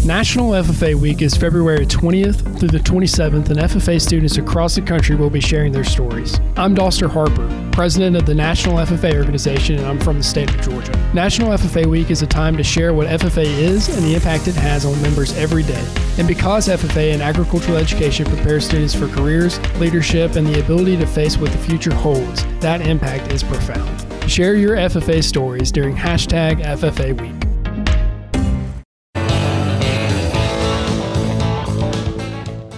National 0.07 0.51
FFA 0.51 0.95
Week 0.95 1.21
is 1.21 1.37
February 1.37 1.85
20th 1.85 2.61
through 2.61 2.69
the 2.69 2.79
27th, 2.79 3.51
and 3.51 3.59
FFA 3.59 4.01
students 4.01 4.37
across 4.37 4.77
the 4.77 4.81
country 4.81 5.17
will 5.17 5.31
be 5.31 5.41
sharing 5.41 5.73
their 5.73 5.83
stories. 5.83 6.39
I'm 6.57 6.77
Doster 6.77 7.11
Harper, 7.11 7.51
president 7.73 8.15
of 8.15 8.25
the 8.25 8.35
National 8.35 8.77
FFA 8.77 9.17
organization, 9.17 9.79
and 9.79 9.85
I'm 9.85 9.99
from 9.99 10.19
the 10.19 10.23
state 10.23 10.49
of 10.49 10.61
Georgia. 10.61 10.93
National 11.13 11.49
FFA 11.49 11.87
Week 11.87 12.13
is 12.13 12.23
a 12.23 12.27
time 12.27 12.57
to 12.57 12.63
share 12.63 12.95
what 12.95 13.09
FFA 13.09 13.47
is 13.47 13.89
and 13.89 14.07
the 14.07 14.15
impact 14.15 14.47
it 14.47 14.55
has 14.55 14.87
on 14.87 15.03
members 15.03 15.37
every 15.37 15.65
day. 15.65 15.85
And 16.19 16.29
because 16.29 16.69
FFA 16.69 17.13
and 17.13 17.21
agricultural 17.21 17.77
education 17.77 18.27
prepare 18.27 18.61
students 18.61 18.95
for 18.95 19.09
careers, 19.09 19.59
leadership, 19.81 20.37
and 20.37 20.47
the 20.47 20.61
ability 20.61 20.99
to 20.99 21.07
face 21.07 21.37
what 21.37 21.51
the 21.51 21.59
future 21.59 21.93
holds, 21.93 22.45
that 22.61 22.81
impact 22.81 23.33
is 23.33 23.43
profound. 23.43 24.31
Share 24.31 24.55
your 24.55 24.77
FFA 24.77 25.25
stories 25.25 25.73
during 25.73 25.97
hashtag 25.97 26.65
FFA 26.65 27.21
Week. 27.21 27.36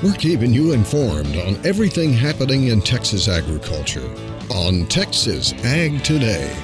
We're 0.01 0.13
keeping 0.13 0.55
you 0.55 0.75
informed 0.75 1.35
on 1.39 1.57
everything 1.67 2.13
happening 2.13 2.69
in 2.69 2.81
Texas 2.81 3.27
agriculture 3.27 4.09
on 4.49 4.87
Texas 4.87 5.53
Ag 5.65 6.05
Today. 6.05 6.57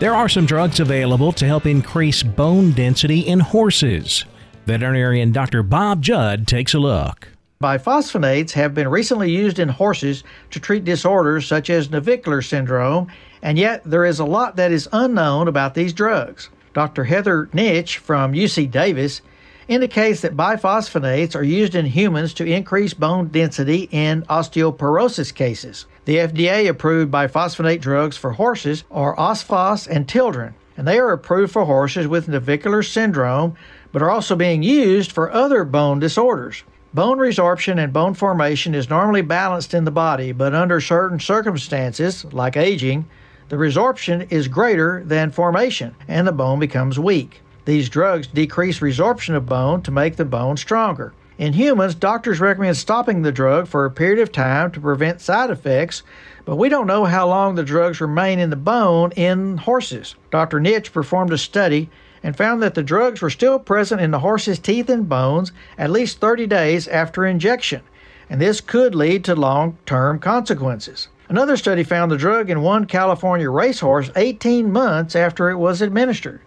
There 0.00 0.14
are 0.14 0.28
some 0.28 0.44
drugs 0.44 0.80
available 0.80 1.32
to 1.32 1.46
help 1.46 1.64
increase 1.64 2.22
bone 2.22 2.72
density 2.72 3.20
in 3.20 3.40
horses. 3.40 4.26
Veterinarian 4.66 5.32
Dr. 5.32 5.62
Bob 5.62 6.02
Judd 6.02 6.46
takes 6.46 6.74
a 6.74 6.78
look. 6.78 7.26
Biphosphonates 7.62 8.50
have 8.50 8.74
been 8.74 8.88
recently 8.88 9.30
used 9.30 9.58
in 9.58 9.70
horses 9.70 10.22
to 10.50 10.60
treat 10.60 10.84
disorders 10.84 11.46
such 11.46 11.70
as 11.70 11.90
navicular 11.90 12.42
syndrome, 12.42 13.10
and 13.40 13.58
yet 13.58 13.82
there 13.86 14.04
is 14.04 14.18
a 14.18 14.26
lot 14.26 14.56
that 14.56 14.72
is 14.72 14.90
unknown 14.92 15.48
about 15.48 15.72
these 15.72 15.94
drugs. 15.94 16.50
Dr. 16.74 17.04
Heather 17.04 17.46
Knych 17.46 17.96
from 17.96 18.34
UC 18.34 18.70
Davis 18.70 19.22
indicates 19.70 20.20
that 20.20 20.36
biphosphonates 20.36 21.36
are 21.36 21.44
used 21.44 21.76
in 21.76 21.86
humans 21.86 22.34
to 22.34 22.44
increase 22.44 22.92
bone 22.92 23.28
density 23.28 23.88
in 23.92 24.22
osteoporosis 24.22 25.32
cases. 25.32 25.86
The 26.06 26.16
FDA 26.16 26.68
approved 26.68 27.12
biphosphonate 27.12 27.80
drugs 27.80 28.16
for 28.16 28.32
horses 28.32 28.82
are 28.90 29.14
Osphos 29.14 29.86
and 29.86 30.08
Tildren, 30.08 30.54
and 30.76 30.88
they 30.88 30.98
are 30.98 31.12
approved 31.12 31.52
for 31.52 31.64
horses 31.64 32.08
with 32.08 32.26
navicular 32.26 32.82
syndrome, 32.82 33.54
but 33.92 34.02
are 34.02 34.10
also 34.10 34.34
being 34.34 34.64
used 34.64 35.12
for 35.12 35.30
other 35.30 35.62
bone 35.62 36.00
disorders. 36.00 36.64
Bone 36.92 37.18
resorption 37.18 37.80
and 37.80 37.92
bone 37.92 38.14
formation 38.14 38.74
is 38.74 38.90
normally 38.90 39.22
balanced 39.22 39.72
in 39.72 39.84
the 39.84 39.92
body, 39.92 40.32
but 40.32 40.52
under 40.52 40.80
certain 40.80 41.20
circumstances, 41.20 42.24
like 42.32 42.56
aging, 42.56 43.08
the 43.50 43.56
resorption 43.56 44.26
is 44.32 44.48
greater 44.48 45.04
than 45.04 45.30
formation 45.30 45.94
and 46.08 46.26
the 46.26 46.32
bone 46.32 46.58
becomes 46.58 46.98
weak. 46.98 47.40
These 47.70 47.88
drugs 47.88 48.26
decrease 48.26 48.80
resorption 48.80 49.36
of 49.36 49.46
bone 49.46 49.80
to 49.82 49.92
make 49.92 50.16
the 50.16 50.24
bone 50.24 50.56
stronger. 50.56 51.12
In 51.38 51.52
humans, 51.52 51.94
doctors 51.94 52.40
recommend 52.40 52.76
stopping 52.76 53.22
the 53.22 53.30
drug 53.30 53.68
for 53.68 53.84
a 53.84 53.92
period 53.92 54.18
of 54.18 54.32
time 54.32 54.72
to 54.72 54.80
prevent 54.80 55.20
side 55.20 55.50
effects, 55.50 56.02
but 56.44 56.56
we 56.56 56.68
don't 56.68 56.88
know 56.88 57.04
how 57.04 57.28
long 57.28 57.54
the 57.54 57.62
drugs 57.62 58.00
remain 58.00 58.40
in 58.40 58.50
the 58.50 58.56
bone 58.56 59.12
in 59.12 59.56
horses. 59.56 60.16
Dr. 60.32 60.58
Knych 60.58 60.90
performed 60.90 61.32
a 61.32 61.38
study 61.38 61.88
and 62.24 62.36
found 62.36 62.60
that 62.60 62.74
the 62.74 62.82
drugs 62.82 63.22
were 63.22 63.30
still 63.30 63.60
present 63.60 64.00
in 64.00 64.10
the 64.10 64.18
horse's 64.18 64.58
teeth 64.58 64.90
and 64.90 65.08
bones 65.08 65.52
at 65.78 65.90
least 65.90 66.18
30 66.18 66.48
days 66.48 66.88
after 66.88 67.24
injection, 67.24 67.82
and 68.28 68.40
this 68.40 68.60
could 68.60 68.96
lead 68.96 69.22
to 69.22 69.36
long 69.36 69.78
term 69.86 70.18
consequences. 70.18 71.06
Another 71.28 71.56
study 71.56 71.84
found 71.84 72.10
the 72.10 72.16
drug 72.16 72.50
in 72.50 72.62
one 72.62 72.86
California 72.86 73.48
racehorse 73.48 74.10
18 74.16 74.72
months 74.72 75.14
after 75.14 75.50
it 75.50 75.56
was 75.56 75.80
administered. 75.80 76.40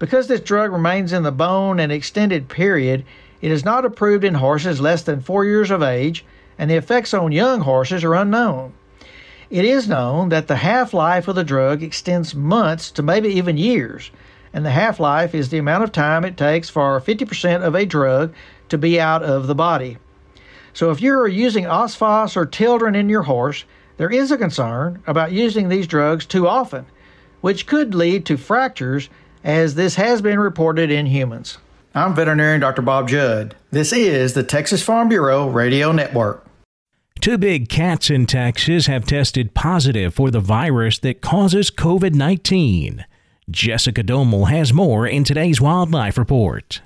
Because 0.00 0.28
this 0.28 0.40
drug 0.40 0.72
remains 0.72 1.12
in 1.12 1.24
the 1.24 1.30
bone 1.30 1.78
an 1.78 1.90
extended 1.90 2.48
period, 2.48 3.04
it 3.42 3.50
is 3.50 3.66
not 3.66 3.84
approved 3.84 4.24
in 4.24 4.32
horses 4.32 4.80
less 4.80 5.02
than 5.02 5.20
four 5.20 5.44
years 5.44 5.70
of 5.70 5.82
age, 5.82 6.24
and 6.58 6.70
the 6.70 6.76
effects 6.76 7.12
on 7.12 7.32
young 7.32 7.60
horses 7.60 8.02
are 8.02 8.14
unknown. 8.14 8.72
It 9.50 9.66
is 9.66 9.88
known 9.88 10.30
that 10.30 10.48
the 10.48 10.56
half 10.56 10.94
life 10.94 11.28
of 11.28 11.36
the 11.36 11.44
drug 11.44 11.82
extends 11.82 12.34
months 12.34 12.90
to 12.92 13.02
maybe 13.02 13.28
even 13.28 13.58
years, 13.58 14.10
and 14.54 14.64
the 14.64 14.70
half 14.70 15.00
life 15.00 15.34
is 15.34 15.50
the 15.50 15.58
amount 15.58 15.84
of 15.84 15.92
time 15.92 16.24
it 16.24 16.38
takes 16.38 16.70
for 16.70 16.98
50% 16.98 17.62
of 17.62 17.74
a 17.74 17.84
drug 17.84 18.32
to 18.70 18.78
be 18.78 18.98
out 18.98 19.22
of 19.22 19.48
the 19.48 19.54
body. 19.54 19.98
So 20.72 20.90
if 20.90 21.02
you're 21.02 21.28
using 21.28 21.64
Osphos 21.64 22.38
or 22.38 22.46
Tildren 22.46 22.94
in 22.94 23.10
your 23.10 23.24
horse, 23.24 23.66
there 23.98 24.10
is 24.10 24.30
a 24.30 24.38
concern 24.38 25.02
about 25.06 25.32
using 25.32 25.68
these 25.68 25.86
drugs 25.86 26.24
too 26.24 26.48
often, 26.48 26.86
which 27.42 27.66
could 27.66 27.94
lead 27.94 28.24
to 28.24 28.38
fractures 28.38 29.10
as 29.44 29.74
this 29.74 29.94
has 29.96 30.22
been 30.22 30.38
reported 30.38 30.90
in 30.90 31.06
humans. 31.06 31.58
I'm 31.94 32.14
veterinarian 32.14 32.60
Dr. 32.60 32.82
Bob 32.82 33.08
Judd. 33.08 33.56
This 33.70 33.92
is 33.92 34.34
the 34.34 34.42
Texas 34.42 34.82
Farm 34.82 35.08
Bureau 35.08 35.48
Radio 35.48 35.92
Network. 35.92 36.46
Two 37.20 37.36
big 37.36 37.68
cats 37.68 38.08
in 38.08 38.26
Texas 38.26 38.86
have 38.86 39.04
tested 39.04 39.54
positive 39.54 40.14
for 40.14 40.30
the 40.30 40.40
virus 40.40 40.98
that 41.00 41.20
causes 41.20 41.70
COVID 41.70 42.14
19. 42.14 43.04
Jessica 43.50 44.02
Domel 44.02 44.48
has 44.48 44.72
more 44.72 45.06
in 45.06 45.24
today's 45.24 45.60
Wildlife 45.60 46.16
Report. 46.16 46.80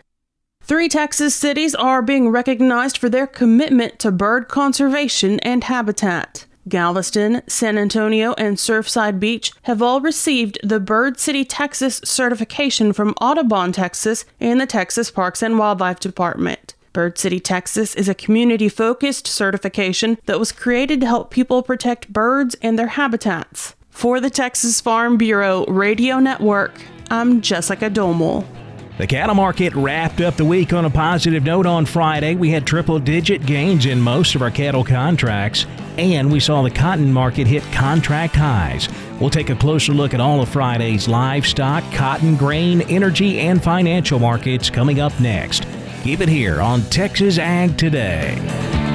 Three 0.65 0.87
Texas 0.87 1.35
cities 1.35 1.75
are 1.75 2.01
being 2.01 2.29
recognized 2.29 2.97
for 2.97 3.09
their 3.09 3.27
commitment 3.27 3.99
to 3.99 4.11
bird 4.11 4.47
conservation 4.47 5.41
and 5.41 5.65
habitat. 5.65 6.45
Galveston, 6.69 7.41
San 7.47 7.77
Antonio, 7.77 8.33
and 8.37 8.55
Surfside 8.55 9.19
Beach 9.19 9.51
have 9.63 9.81
all 9.81 9.99
received 9.99 10.57
the 10.63 10.79
Bird 10.79 11.19
City 11.19 11.43
Texas 11.43 11.99
certification 12.05 12.93
from 12.93 13.13
Audubon, 13.19 13.73
Texas, 13.73 14.23
and 14.39 14.61
the 14.61 14.65
Texas 14.65 15.11
Parks 15.11 15.43
and 15.43 15.59
Wildlife 15.59 15.99
Department. 15.99 16.75
Bird 16.93 17.17
City, 17.17 17.41
Texas 17.41 17.93
is 17.95 18.07
a 18.07 18.15
community 18.15 18.69
focused 18.69 19.27
certification 19.27 20.17
that 20.27 20.39
was 20.39 20.53
created 20.53 21.01
to 21.01 21.07
help 21.07 21.29
people 21.29 21.61
protect 21.61 22.13
birds 22.13 22.55
and 22.61 22.79
their 22.79 22.87
habitats. 22.87 23.75
For 23.89 24.21
the 24.21 24.29
Texas 24.29 24.79
Farm 24.79 25.17
Bureau 25.17 25.65
Radio 25.65 26.19
Network, 26.19 26.79
I'm 27.11 27.41
Jessica 27.41 27.89
Domel. 27.89 28.45
The 28.95 29.07
cattle 29.07 29.33
market 29.33 29.73
wrapped 29.73 30.21
up 30.21 30.35
the 30.35 30.45
week 30.45 30.71
on 30.71 30.85
a 30.85 30.89
positive 30.89 31.43
note 31.43 31.65
on 31.65 31.87
Friday. 31.87 32.35
We 32.35 32.51
had 32.51 32.67
triple 32.67 32.99
digit 32.99 33.43
gains 33.43 33.87
in 33.87 33.99
most 33.99 34.35
of 34.35 34.43
our 34.43 34.51
cattle 34.51 34.83
contracts, 34.83 35.65
and 35.97 36.31
we 36.31 36.39
saw 36.39 36.61
the 36.61 36.69
cotton 36.69 37.11
market 37.11 37.47
hit 37.47 37.63
contract 37.71 38.35
highs. 38.35 38.87
We'll 39.19 39.31
take 39.31 39.49
a 39.49 39.55
closer 39.55 39.93
look 39.93 40.13
at 40.13 40.21
all 40.21 40.41
of 40.41 40.49
Friday's 40.49 41.07
livestock, 41.07 41.83
cotton, 41.91 42.35
grain, 42.35 42.81
energy, 42.81 43.39
and 43.39 43.63
financial 43.63 44.19
markets 44.19 44.69
coming 44.69 44.99
up 44.99 45.19
next. 45.19 45.65
Keep 46.03 46.21
it 46.21 46.29
here 46.29 46.61
on 46.61 46.83
Texas 46.83 47.39
Ag 47.39 47.75
Today. 47.79 48.92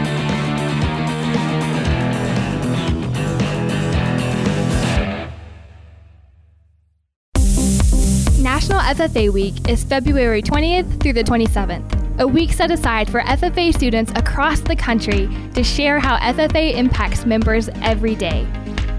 National 8.78 9.08
FFA 9.08 9.32
Week 9.32 9.68
is 9.68 9.82
February 9.82 10.40
20th 10.40 11.02
through 11.02 11.14
the 11.14 11.24
27th, 11.24 12.20
a 12.20 12.26
week 12.28 12.52
set 12.52 12.70
aside 12.70 13.10
for 13.10 13.20
FFA 13.22 13.74
students 13.74 14.12
across 14.14 14.60
the 14.60 14.76
country 14.76 15.28
to 15.54 15.64
share 15.64 15.98
how 15.98 16.16
FFA 16.18 16.74
impacts 16.74 17.26
members 17.26 17.68
every 17.82 18.14
day. 18.14 18.46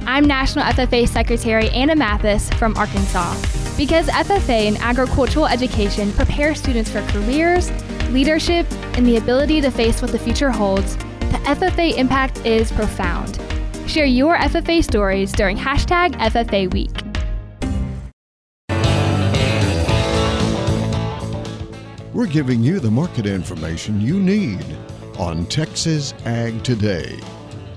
I'm 0.05 0.25
National 0.25 0.65
FFA 0.65 1.07
Secretary 1.07 1.69
Anna 1.69 1.95
Mathis 1.95 2.50
from 2.55 2.75
Arkansas. 2.75 3.36
Because 3.77 4.07
FFA 4.07 4.67
and 4.67 4.77
agricultural 4.79 5.48
education 5.48 6.12
prepare 6.12 6.55
students 6.55 6.91
for 6.91 7.01
careers, 7.07 7.71
leadership, 8.09 8.69
and 8.98 9.07
the 9.07 9.15
ability 9.15 9.62
to 9.62 9.71
face 9.71 10.01
what 10.01 10.12
the 10.12 10.19
future 10.19 10.51
holds, 10.51 10.98
the 10.98 11.39
FFA 11.45 11.95
impact 11.95 12.45
is 12.45 12.69
profound. 12.74 13.39
Share 13.88 14.05
your 14.05 14.36
FFA 14.36 14.83
stories 14.83 15.31
during 15.31 15.55
hashtag 15.55 16.15
FFA 16.15 16.70
Week. 16.74 17.08
We're 22.13 22.25
giving 22.25 22.63
you 22.63 22.79
the 22.79 22.89
market 22.89 23.27
information 23.27 24.01
you 24.01 24.19
need 24.19 24.65
on 25.19 25.45
Texas 25.45 26.15
Ag 26.25 26.63
Today. 26.63 27.19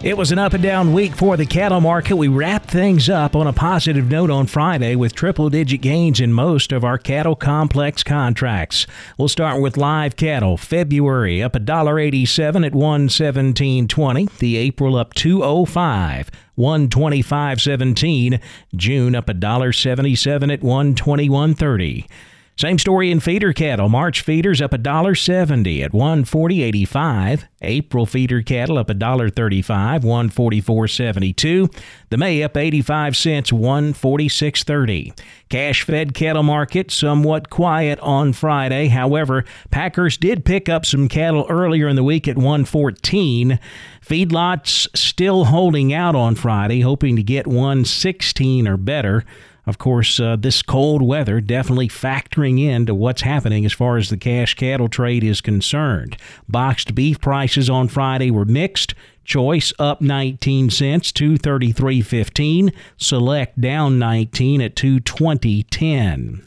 It 0.03 0.17
was 0.17 0.33
an 0.33 0.39
up 0.39 0.55
and 0.55 0.63
down 0.63 0.95
week 0.95 1.15
for 1.15 1.37
the 1.37 1.45
cattle 1.45 1.81
market. 1.83 2.17
We 2.17 2.29
wrapped 2.29 2.71
things 2.71 3.11
up 3.11 3.37
on 3.37 3.47
a 3.47 3.53
positive 3.53 4.11
note 4.11 4.31
on 4.31 4.47
Friday 4.47 4.97
with 4.97 5.15
triple 5.15 5.51
digit 5.51 5.83
gains 5.83 6.19
in 6.19 6.33
most 6.33 6.73
of 6.73 6.83
our 6.83 6.97
cattle 6.97 7.37
complex 7.37 8.03
contracts. 8.03 8.87
We'll 9.19 9.29
start 9.29 9.61
with 9.61 9.77
live 9.77 10.17
cattle. 10.17 10.57
February 10.57 11.43
up 11.43 11.53
$1.87 11.53 12.67
at 12.67 12.73
117.20. 12.73 14.39
The 14.39 14.57
April 14.57 14.97
up 14.97 15.13
205. 15.13 16.31
125.17. 16.59 18.41
June 18.75 19.15
up 19.15 19.27
$1.77 19.27 20.53
at 20.53 20.61
121.30. 20.63 22.09
Same 22.57 22.79
story 22.79 23.11
in 23.11 23.19
feeder 23.19 23.53
cattle. 23.55 23.89
March 23.89 24.21
feeders 24.21 24.61
up 24.61 24.73
$1.70 24.73 25.83
at 25.83 25.93
140.85. 25.93 27.45
April 27.63 28.05
feeder 28.05 28.43
cattle 28.43 28.77
up 28.77 28.89
$1.35, 28.89 30.03
144.72. 30.03 31.75
The 32.11 32.17
May 32.19 32.43
up 32.43 32.57
85 32.57 33.17
cents, 33.17 33.51
146.30. 33.51 35.19
Cash 35.49 35.83
fed 35.83 36.13
cattle 36.13 36.43
market 36.43 36.91
somewhat 36.91 37.49
quiet 37.49 37.99
on 38.01 38.35
Friday. 38.35 38.89
However, 38.89 39.45
packers 39.71 40.19
did 40.19 40.45
pick 40.45 40.69
up 40.69 40.85
some 40.85 41.09
cattle 41.09 41.47
earlier 41.49 41.89
in 41.89 41.97
the 41.97 42.05
week 42.05 42.29
at 42.29 42.37
114. 42.37 43.59
Feedlots 44.05 44.89
still 44.95 45.47
holding 45.47 45.95
out 45.95 46.15
on 46.15 46.35
Friday, 46.35 46.81
hoping 46.81 47.17
to 47.17 47.23
get 47.23 47.47
116 47.47 48.69
or 48.69 48.77
better. 48.77 49.25
Of 49.65 49.79
course, 49.79 50.19
uh, 50.19 50.37
this 50.37 50.61
cold 50.61 51.03
weather 51.03 51.41
definitely 51.41 51.89
factoring 51.89 52.61
into 52.61 52.95
what's 52.95 53.23
happening 53.23 53.65
as 53.65 53.73
far 53.73 53.97
as 53.97 54.11
the 54.11 54.17
cash 54.17 54.55
cattle 54.55 54.89
trade 54.89 55.23
is 55.23 55.41
concerned. 55.41 56.17
Boxed 56.49 56.95
beef 56.95 57.21
prices 57.21 57.71
on 57.71 57.89
Friday 57.89 58.31
were 58.31 58.45
mixed. 58.45 58.95
Choice 59.25 59.73
up 59.79 60.01
19 60.01 60.71
cents, 60.71 61.13
233.15. 61.13 62.75
Select 62.97 63.61
down 63.61 64.01
19 64.01 64.61
at 64.61 64.75
220.10. 64.75 66.45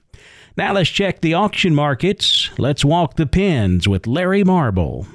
Now 0.57 0.73
let's 0.73 0.89
check 0.89 1.21
the 1.21 1.33
auction 1.33 1.73
markets. 1.73 2.49
Let's 2.57 2.83
walk 2.83 3.15
the 3.15 3.27
pens 3.27 3.87
with 3.87 4.07
Larry 4.07 4.43
Marble. 4.43 5.07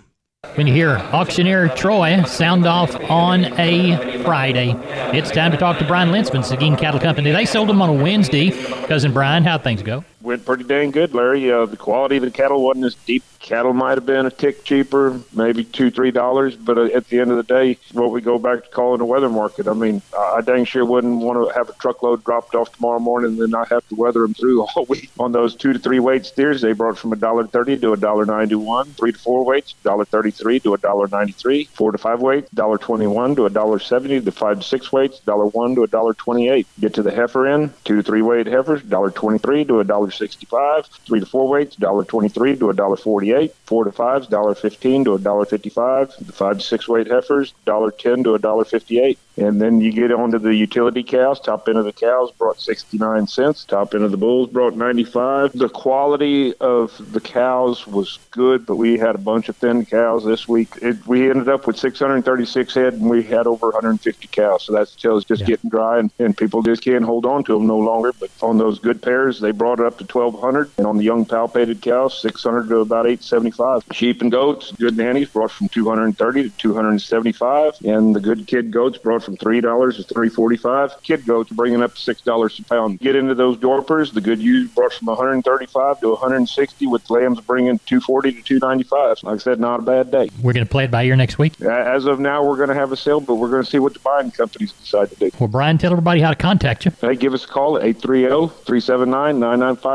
When 0.54 0.66
you 0.66 0.72
hear 0.72 0.96
auctioneer 1.12 1.68
Troy 1.68 2.22
sound 2.24 2.66
off 2.66 2.94
on 3.08 3.44
a 3.58 4.22
Friday, 4.24 4.74
it's 5.16 5.30
time 5.30 5.52
to 5.52 5.56
talk 5.56 5.78
to 5.78 5.86
Brian 5.86 6.10
Lintzman, 6.10 6.44
Seguin 6.44 6.76
Cattle 6.76 6.98
Company. 6.98 7.30
They 7.30 7.44
sold 7.44 7.68
them 7.68 7.80
on 7.80 7.88
a 7.88 7.92
Wednesday. 7.92 8.50
Cousin 8.86 9.12
Brian, 9.12 9.44
how'd 9.44 9.62
things 9.62 9.82
go? 9.82 10.02
Went 10.22 10.44
pretty 10.44 10.64
dang 10.64 10.90
good, 10.90 11.14
Larry. 11.14 11.50
Uh, 11.50 11.66
the 11.66 11.76
quality 11.76 12.16
of 12.16 12.22
the 12.22 12.30
cattle 12.30 12.62
wasn't 12.62 12.84
as 12.84 12.94
deep 12.94 13.22
Cattle 13.40 13.72
might 13.72 13.96
have 13.96 14.04
been 14.04 14.26
a 14.26 14.30
tick 14.30 14.64
cheaper, 14.64 15.18
maybe 15.32 15.64
two, 15.64 15.90
three 15.90 16.10
dollars, 16.10 16.54
but 16.56 16.76
uh, 16.76 16.84
at 16.84 17.08
the 17.08 17.20
end 17.20 17.30
of 17.30 17.38
the 17.38 17.42
day, 17.42 17.78
what 17.92 18.12
we 18.12 18.20
go 18.20 18.38
back 18.38 18.64
to 18.64 18.70
calling 18.70 19.00
a 19.00 19.04
weather 19.04 19.30
market. 19.30 19.66
I 19.66 19.72
mean, 19.72 20.02
I 20.16 20.42
dang 20.42 20.66
sure 20.66 20.84
wouldn't 20.84 21.22
want 21.22 21.48
to 21.48 21.54
have 21.54 21.70
a 21.70 21.72
truckload 21.72 22.22
dropped 22.22 22.54
off 22.54 22.76
tomorrow 22.76 22.98
morning 22.98 23.30
and 23.30 23.40
then 23.40 23.50
not 23.50 23.70
have 23.70 23.88
to 23.88 23.94
weather 23.94 24.20
them 24.20 24.34
through 24.34 24.62
all 24.76 24.84
week. 24.84 25.10
On 25.18 25.32
those 25.32 25.56
two 25.56 25.72
to 25.72 25.78
three 25.78 26.00
weight 26.00 26.26
steers, 26.26 26.60
they 26.60 26.72
brought 26.72 26.98
from 26.98 27.14
a 27.14 27.16
dollar 27.16 27.46
thirty 27.46 27.78
to 27.78 27.94
a 27.94 27.96
dollar 27.96 28.26
ninety 28.26 28.56
one. 28.56 28.86
Three 28.92 29.12
to 29.12 29.18
four 29.18 29.42
weights, 29.42 29.72
dollar 29.82 30.04
thirty 30.04 30.30
three 30.30 30.60
to 30.60 30.74
a 30.74 30.78
dollar 30.78 31.08
ninety 31.08 31.32
three. 31.32 31.64
Four 31.64 31.92
to 31.92 31.98
five 31.98 32.20
weights, 32.20 32.50
dollar 32.50 32.76
twenty 32.76 33.06
one 33.06 33.34
to 33.36 33.46
a 33.46 33.50
dollar 33.50 33.78
seventy. 33.78 34.18
The 34.18 34.32
five 34.32 34.58
to 34.58 34.64
six 34.66 34.92
weights, 34.92 35.18
dollar 35.20 35.46
one 35.46 35.74
to 35.76 35.82
a 35.82 35.88
dollar 35.88 36.12
twenty 36.12 36.50
eight. 36.50 36.66
Get 36.78 36.92
to 36.94 37.02
the 37.02 37.10
heifer 37.10 37.46
end, 37.46 37.72
two 37.84 37.96
to 37.96 38.02
three 38.02 38.22
weight 38.22 38.46
heifers, 38.46 38.82
dollar 38.82 39.10
twenty 39.10 39.38
three 39.38 39.64
to 39.64 39.80
a 39.80 39.84
dollar 39.84 40.09
sixty 40.10 40.46
five. 40.46 40.86
Three 41.06 41.20
to 41.20 41.26
four 41.26 41.48
weights, 41.48 41.76
dollar 41.76 42.04
twenty 42.04 42.28
three 42.28 42.56
to 42.56 42.70
a 42.70 42.74
dollar 42.74 42.96
forty 42.96 43.32
eight. 43.32 43.54
Four 43.64 43.84
to 43.84 43.92
five 43.92 44.10
fives, 44.10 44.26
dollar 44.26 44.54
fifteen 44.54 45.04
to 45.04 45.14
a 45.14 45.18
dollar 45.18 45.44
fifty-five. 45.44 46.12
The 46.20 46.32
five 46.32 46.58
to 46.58 46.64
six 46.64 46.88
weight 46.88 47.06
heifers, 47.06 47.54
dollar 47.64 47.90
ten 47.90 48.24
to 48.24 48.34
a 48.34 48.38
dollar 48.38 48.64
fifty-eight. 48.64 49.18
And 49.36 49.60
then 49.60 49.80
you 49.80 49.90
get 49.92 50.12
onto 50.12 50.38
the 50.38 50.54
utility 50.54 51.02
cows. 51.02 51.40
Top 51.40 51.66
end 51.66 51.78
of 51.78 51.86
the 51.86 51.92
cows 51.92 52.30
brought 52.32 52.60
69 52.60 53.26
cents. 53.26 53.64
Top 53.64 53.94
end 53.94 54.04
of 54.04 54.10
the 54.10 54.18
bulls 54.18 54.50
brought 54.50 54.76
95. 54.76 55.52
The 55.52 55.68
quality 55.68 56.54
of 56.56 56.94
the 57.12 57.20
cows 57.20 57.86
was 57.86 58.18
good, 58.32 58.66
but 58.66 58.76
we 58.76 58.98
had 58.98 59.14
a 59.14 59.18
bunch 59.18 59.48
of 59.48 59.56
thin 59.56 59.86
cows 59.86 60.24
this 60.24 60.46
week. 60.46 60.68
It, 60.82 61.06
we 61.06 61.30
ended 61.30 61.48
up 61.48 61.66
with 61.66 61.78
636 61.78 62.74
head, 62.74 62.94
and 62.94 63.08
we 63.08 63.22
had 63.22 63.46
over 63.46 63.68
150 63.68 64.28
cows. 64.28 64.64
So 64.64 64.74
that 64.74 64.92
tells 64.98 65.24
just 65.24 65.40
yeah. 65.40 65.46
getting 65.46 65.70
dry, 65.70 65.98
and, 65.98 66.10
and 66.18 66.36
people 66.36 66.60
just 66.62 66.82
can't 66.82 67.04
hold 67.04 67.24
on 67.24 67.42
to 67.44 67.54
them 67.54 67.66
no 67.66 67.78
longer. 67.78 68.12
But 68.12 68.30
on 68.42 68.58
those 68.58 68.78
good 68.78 69.00
pairs, 69.00 69.40
they 69.40 69.52
brought 69.52 69.80
up 69.80 69.99
to 70.00 70.18
1200 70.18 70.70
and 70.78 70.86
on 70.86 70.96
the 70.96 71.04
young 71.04 71.24
palpated 71.24 71.80
cows, 71.80 72.20
600 72.20 72.68
to 72.68 72.78
about 72.78 73.06
875. 73.06 73.84
Sheep 73.92 74.22
and 74.22 74.30
goats, 74.30 74.72
good 74.72 74.96
nannies 74.96 75.28
brought 75.28 75.50
from 75.50 75.68
230 75.68 76.42
to 76.44 76.56
275, 76.56 77.78
and 77.84 78.14
the 78.14 78.20
good 78.20 78.46
kid 78.46 78.70
goats 78.70 78.98
brought 78.98 79.22
from 79.22 79.36
$3 79.36 79.60
to 79.96 80.02
345. 80.02 81.02
Kid 81.02 81.26
goats 81.26 81.50
bringing 81.50 81.82
up 81.82 81.94
$6 81.94 82.58
a 82.58 82.64
pound. 82.64 82.98
Get 83.00 83.16
into 83.16 83.34
those 83.34 83.56
Dorpers, 83.58 84.12
the 84.12 84.20
good 84.20 84.40
ewes 84.40 84.70
brought 84.70 84.92
from 84.92 85.06
135 85.06 86.00
to 86.00 86.10
160, 86.10 86.86
with 86.86 87.08
lambs 87.10 87.40
bringing 87.40 87.78
240 87.80 88.32
to 88.32 88.42
295. 88.42 89.22
Like 89.22 89.34
I 89.34 89.38
said, 89.38 89.60
not 89.60 89.80
a 89.80 89.82
bad 89.82 90.10
day. 90.10 90.30
We're 90.42 90.52
going 90.52 90.66
to 90.66 90.70
play 90.70 90.84
it 90.84 90.90
by 90.90 91.04
ear 91.04 91.16
next 91.16 91.38
week. 91.38 91.60
As 91.60 92.06
of 92.06 92.20
now, 92.20 92.44
we're 92.44 92.56
going 92.56 92.68
to 92.68 92.74
have 92.74 92.92
a 92.92 92.96
sale, 92.96 93.20
but 93.20 93.34
we're 93.36 93.50
going 93.50 93.64
to 93.64 93.70
see 93.70 93.78
what 93.78 93.92
the 93.94 94.00
buying 94.00 94.30
companies 94.30 94.72
decide 94.72 95.10
to 95.10 95.16
do. 95.16 95.30
Well, 95.38 95.48
Brian, 95.48 95.78
tell 95.78 95.92
everybody 95.92 96.20
how 96.20 96.30
to 96.30 96.36
contact 96.36 96.84
you. 96.84 96.92
Hey, 97.00 97.16
give 97.16 97.34
us 97.34 97.44
a 97.44 97.48
call 97.48 97.76
at 97.76 97.84
oh, 98.06 98.46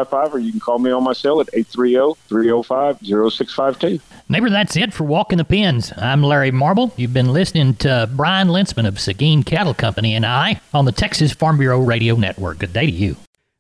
830-379-9955, 0.04 0.34
or 0.34 0.40
you 0.40 0.52
can 0.52 0.60
call 0.60 0.80
me 0.80 0.92
on 0.92 1.04
my 1.04 1.14
cell 1.14 1.40
at 1.42 1.48
830-305-0652. 1.54 4.02
Neighbor, 4.28 4.50
that's 4.50 4.76
it 4.76 4.92
for 4.94 5.04
Walking 5.04 5.38
the 5.38 5.46
Pens. 5.46 5.94
I'm 5.98 6.24
Larry 6.24 6.52
Marble. 6.52 6.92
You've 6.98 7.14
been 7.14 7.32
listening 7.32 7.76
to 7.76 8.10
Brian 8.14 8.48
Lintzman 8.48 8.88
of 8.88 9.00
Seguin 9.00 9.44
Cattle 9.44 9.74
Company 9.74 10.16
and 10.16 10.26
I 10.26 10.60
on 10.74 10.86
the 10.86 10.92
Texas 10.92 11.32
Farm 11.32 11.58
Bureau 11.58 11.80
Radio 11.80 12.16
Network. 12.16 12.60
Good 12.60 12.74
day 12.74 12.88
to 12.88 12.92
you. 12.92 13.16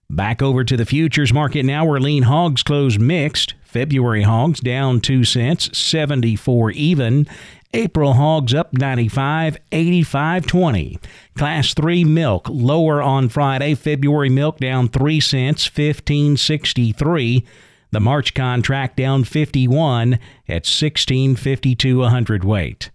Back 0.10 0.41
over 0.41 0.63
to 0.63 0.78
the 0.78 0.86
futures 0.86 1.34
market 1.34 1.65
now 1.65 1.86
where 1.86 2.00
lean 2.00 2.24
hogs 2.24 2.63
close 2.63 2.98
mixed. 3.00 3.54
February 3.63 4.21
hogs 4.21 4.62
down 4.62 5.02
2 5.02 5.26
cents, 5.26 5.78
74 5.78 6.71
even. 6.71 7.28
April 7.76 8.14
hogs 8.14 8.54
up 8.54 8.72
95, 8.72 9.58
85 9.74 10.48
20. 10.48 10.98
Class 11.36 11.74
3 11.74 12.06
milk 12.06 12.48
lower 12.50 13.02
on 13.02 13.28
Friday. 13.28 13.76
February 13.76 14.30
milk 14.30 14.60
down 14.60 14.88
3 14.88 15.20
cents, 15.20 15.66
1563. 15.66 17.46
The 17.92 18.00
March 18.00 18.34
contract 18.34 18.96
down 18.96 19.26
51 19.26 20.14
at 20.48 20.64
1652 20.66 22.04
a 22.04 22.10
hundredweight. 22.10 22.92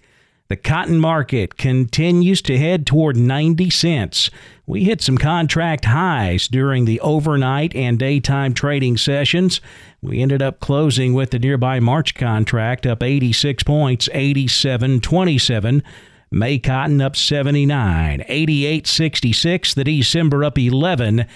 The 0.51 0.57
cotton 0.57 0.99
market 0.99 1.57
continues 1.57 2.43
to 2.43 2.59
head 2.59 2.85
toward 2.85 3.17
90 3.17 3.71
cents. 3.71 4.31
We 4.67 4.83
hit 4.83 5.01
some 5.01 5.17
contract 5.17 5.85
highs 5.85 6.49
during 6.49 6.87
the 6.87 6.99
overnight 6.99 7.73
and 7.77 7.97
daytime 7.97 8.53
trading 8.53 8.97
sessions. 8.97 9.61
We 10.03 10.21
ended 10.21 10.43
up 10.43 10.59
closing 10.59 11.15
with 11.15 11.31
the 11.31 11.39
nearby 11.39 11.79
March 11.79 12.17
contract 12.17 12.85
up 12.85 13.01
86 13.01 13.63
points, 13.63 14.09
87.27. 14.09 15.85
May 16.33 16.59
cotton 16.59 17.01
up 17.01 17.15
79, 17.15 18.25
88.66. 18.29 19.75
The 19.77 19.85
December 19.85 20.43
up 20.43 20.59
11, 20.59 21.27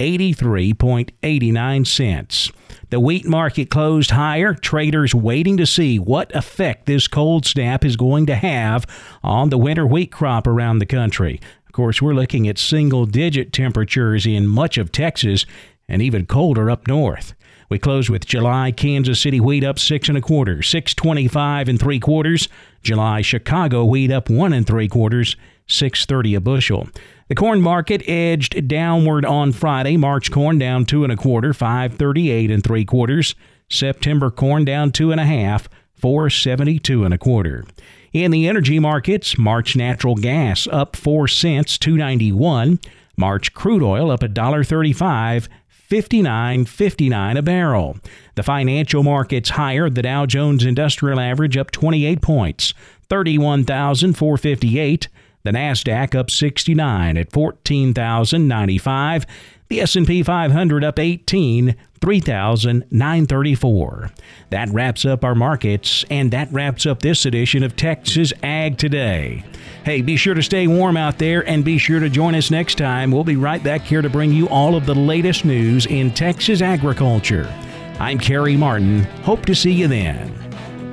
83.89 0.00 1.86
cents. 1.86 2.50
The 2.92 3.00
wheat 3.00 3.26
market 3.26 3.70
closed 3.70 4.10
higher, 4.10 4.52
traders 4.52 5.14
waiting 5.14 5.56
to 5.56 5.64
see 5.64 5.98
what 5.98 6.30
effect 6.36 6.84
this 6.84 7.08
cold 7.08 7.46
snap 7.46 7.86
is 7.86 7.96
going 7.96 8.26
to 8.26 8.34
have 8.34 8.84
on 9.22 9.48
the 9.48 9.56
winter 9.56 9.86
wheat 9.86 10.12
crop 10.12 10.46
around 10.46 10.78
the 10.78 10.84
country. 10.84 11.40
Of 11.66 11.72
course, 11.72 12.02
we're 12.02 12.12
looking 12.12 12.46
at 12.46 12.58
single 12.58 13.06
digit 13.06 13.50
temperatures 13.50 14.26
in 14.26 14.46
much 14.46 14.76
of 14.76 14.92
Texas 14.92 15.46
and 15.88 16.02
even 16.02 16.26
colder 16.26 16.70
up 16.70 16.86
north. 16.86 17.32
We 17.70 17.78
close 17.78 18.10
with 18.10 18.26
July 18.26 18.72
Kansas 18.72 19.22
City 19.22 19.40
wheat 19.40 19.64
up 19.64 19.78
six 19.78 20.10
and 20.10 20.18
a 20.18 20.20
quarter, 20.20 20.62
six 20.62 20.92
twenty-five 20.92 21.70
and 21.70 21.80
three 21.80 21.98
quarters. 21.98 22.50
July 22.82 23.22
Chicago 23.22 23.86
wheat 23.86 24.10
up 24.10 24.28
one 24.28 24.52
and 24.52 24.66
three 24.66 24.88
quarters, 24.88 25.34
six 25.66 26.04
thirty 26.04 26.34
a 26.34 26.42
bushel. 26.42 26.90
The 27.32 27.36
corn 27.36 27.62
market 27.62 28.06
edged 28.06 28.68
downward 28.68 29.24
on 29.24 29.52
Friday. 29.52 29.96
March 29.96 30.30
corn 30.30 30.58
down 30.58 30.84
two 30.84 31.02
and 31.02 31.10
a 31.10 31.16
quarter, 31.16 31.54
five 31.54 31.94
thirty-eight 31.94 32.50
and 32.50 32.62
three 32.62 32.84
quarters. 32.84 33.34
September 33.70 34.30
corn 34.30 34.66
down 34.66 34.92
two 34.92 35.12
and 35.12 35.18
a 35.18 35.24
half, 35.24 35.66
four 35.94 36.28
seventy-two 36.28 37.06
and 37.06 37.14
a 37.14 37.16
quarter. 37.16 37.64
In 38.12 38.32
the 38.32 38.46
energy 38.46 38.78
markets, 38.78 39.38
March 39.38 39.74
natural 39.74 40.14
gas 40.14 40.66
up 40.66 40.94
four 40.94 41.26
cents, 41.26 41.78
two 41.78 41.96
ninety-one. 41.96 42.78
March 43.16 43.54
crude 43.54 43.82
oil 43.82 44.10
up 44.10 44.22
a 44.22 44.28
dollar 44.28 44.62
thirty-five. 44.62 45.48
59.59 45.88 47.38
a 47.38 47.42
barrel. 47.42 47.96
The 48.34 48.42
financial 48.42 49.02
markets 49.02 49.50
higher. 49.50 49.88
The 49.90 50.02
Dow 50.02 50.26
Jones 50.26 50.64
Industrial 50.64 51.18
Average 51.20 51.56
up 51.58 51.70
28 51.70 52.20
points, 52.22 52.72
31,458. 53.10 55.08
The 55.44 55.50
Nasdaq 55.50 56.14
up 56.14 56.30
69 56.30 57.16
at 57.16 57.32
14,095. 57.32 59.26
The 59.68 59.80
S&P 59.80 60.22
500 60.22 60.84
up 60.84 60.98
18, 60.98 61.74
3,934. 62.00 64.10
That 64.50 64.68
wraps 64.68 65.04
up 65.04 65.24
our 65.24 65.34
markets 65.34 66.04
and 66.10 66.30
that 66.30 66.52
wraps 66.52 66.84
up 66.84 67.00
this 67.00 67.24
edition 67.24 67.62
of 67.62 67.74
Texas 67.74 68.32
Ag 68.42 68.76
Today. 68.76 69.44
Hey, 69.84 70.02
be 70.02 70.16
sure 70.16 70.34
to 70.34 70.42
stay 70.42 70.66
warm 70.66 70.96
out 70.96 71.18
there 71.18 71.48
and 71.48 71.64
be 71.64 71.78
sure 71.78 72.00
to 72.00 72.10
join 72.10 72.34
us 72.34 72.50
next 72.50 72.76
time. 72.76 73.10
We'll 73.10 73.24
be 73.24 73.36
right 73.36 73.62
back 73.62 73.80
here 73.80 74.02
to 74.02 74.10
bring 74.10 74.32
you 74.32 74.48
all 74.48 74.76
of 74.76 74.86
the 74.86 74.94
latest 74.94 75.44
news 75.44 75.86
in 75.86 76.12
Texas 76.12 76.60
agriculture. 76.60 77.52
I'm 77.98 78.18
Kerry 78.18 78.56
Martin. 78.56 79.04
Hope 79.22 79.46
to 79.46 79.54
see 79.54 79.72
you 79.72 79.88
then. 79.88 80.34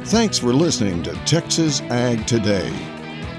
Thanks 0.06 0.40
for 0.40 0.54
listening 0.54 1.04
to 1.04 1.14
Texas 1.26 1.82
Ag 1.82 2.26
Today. 2.26 2.72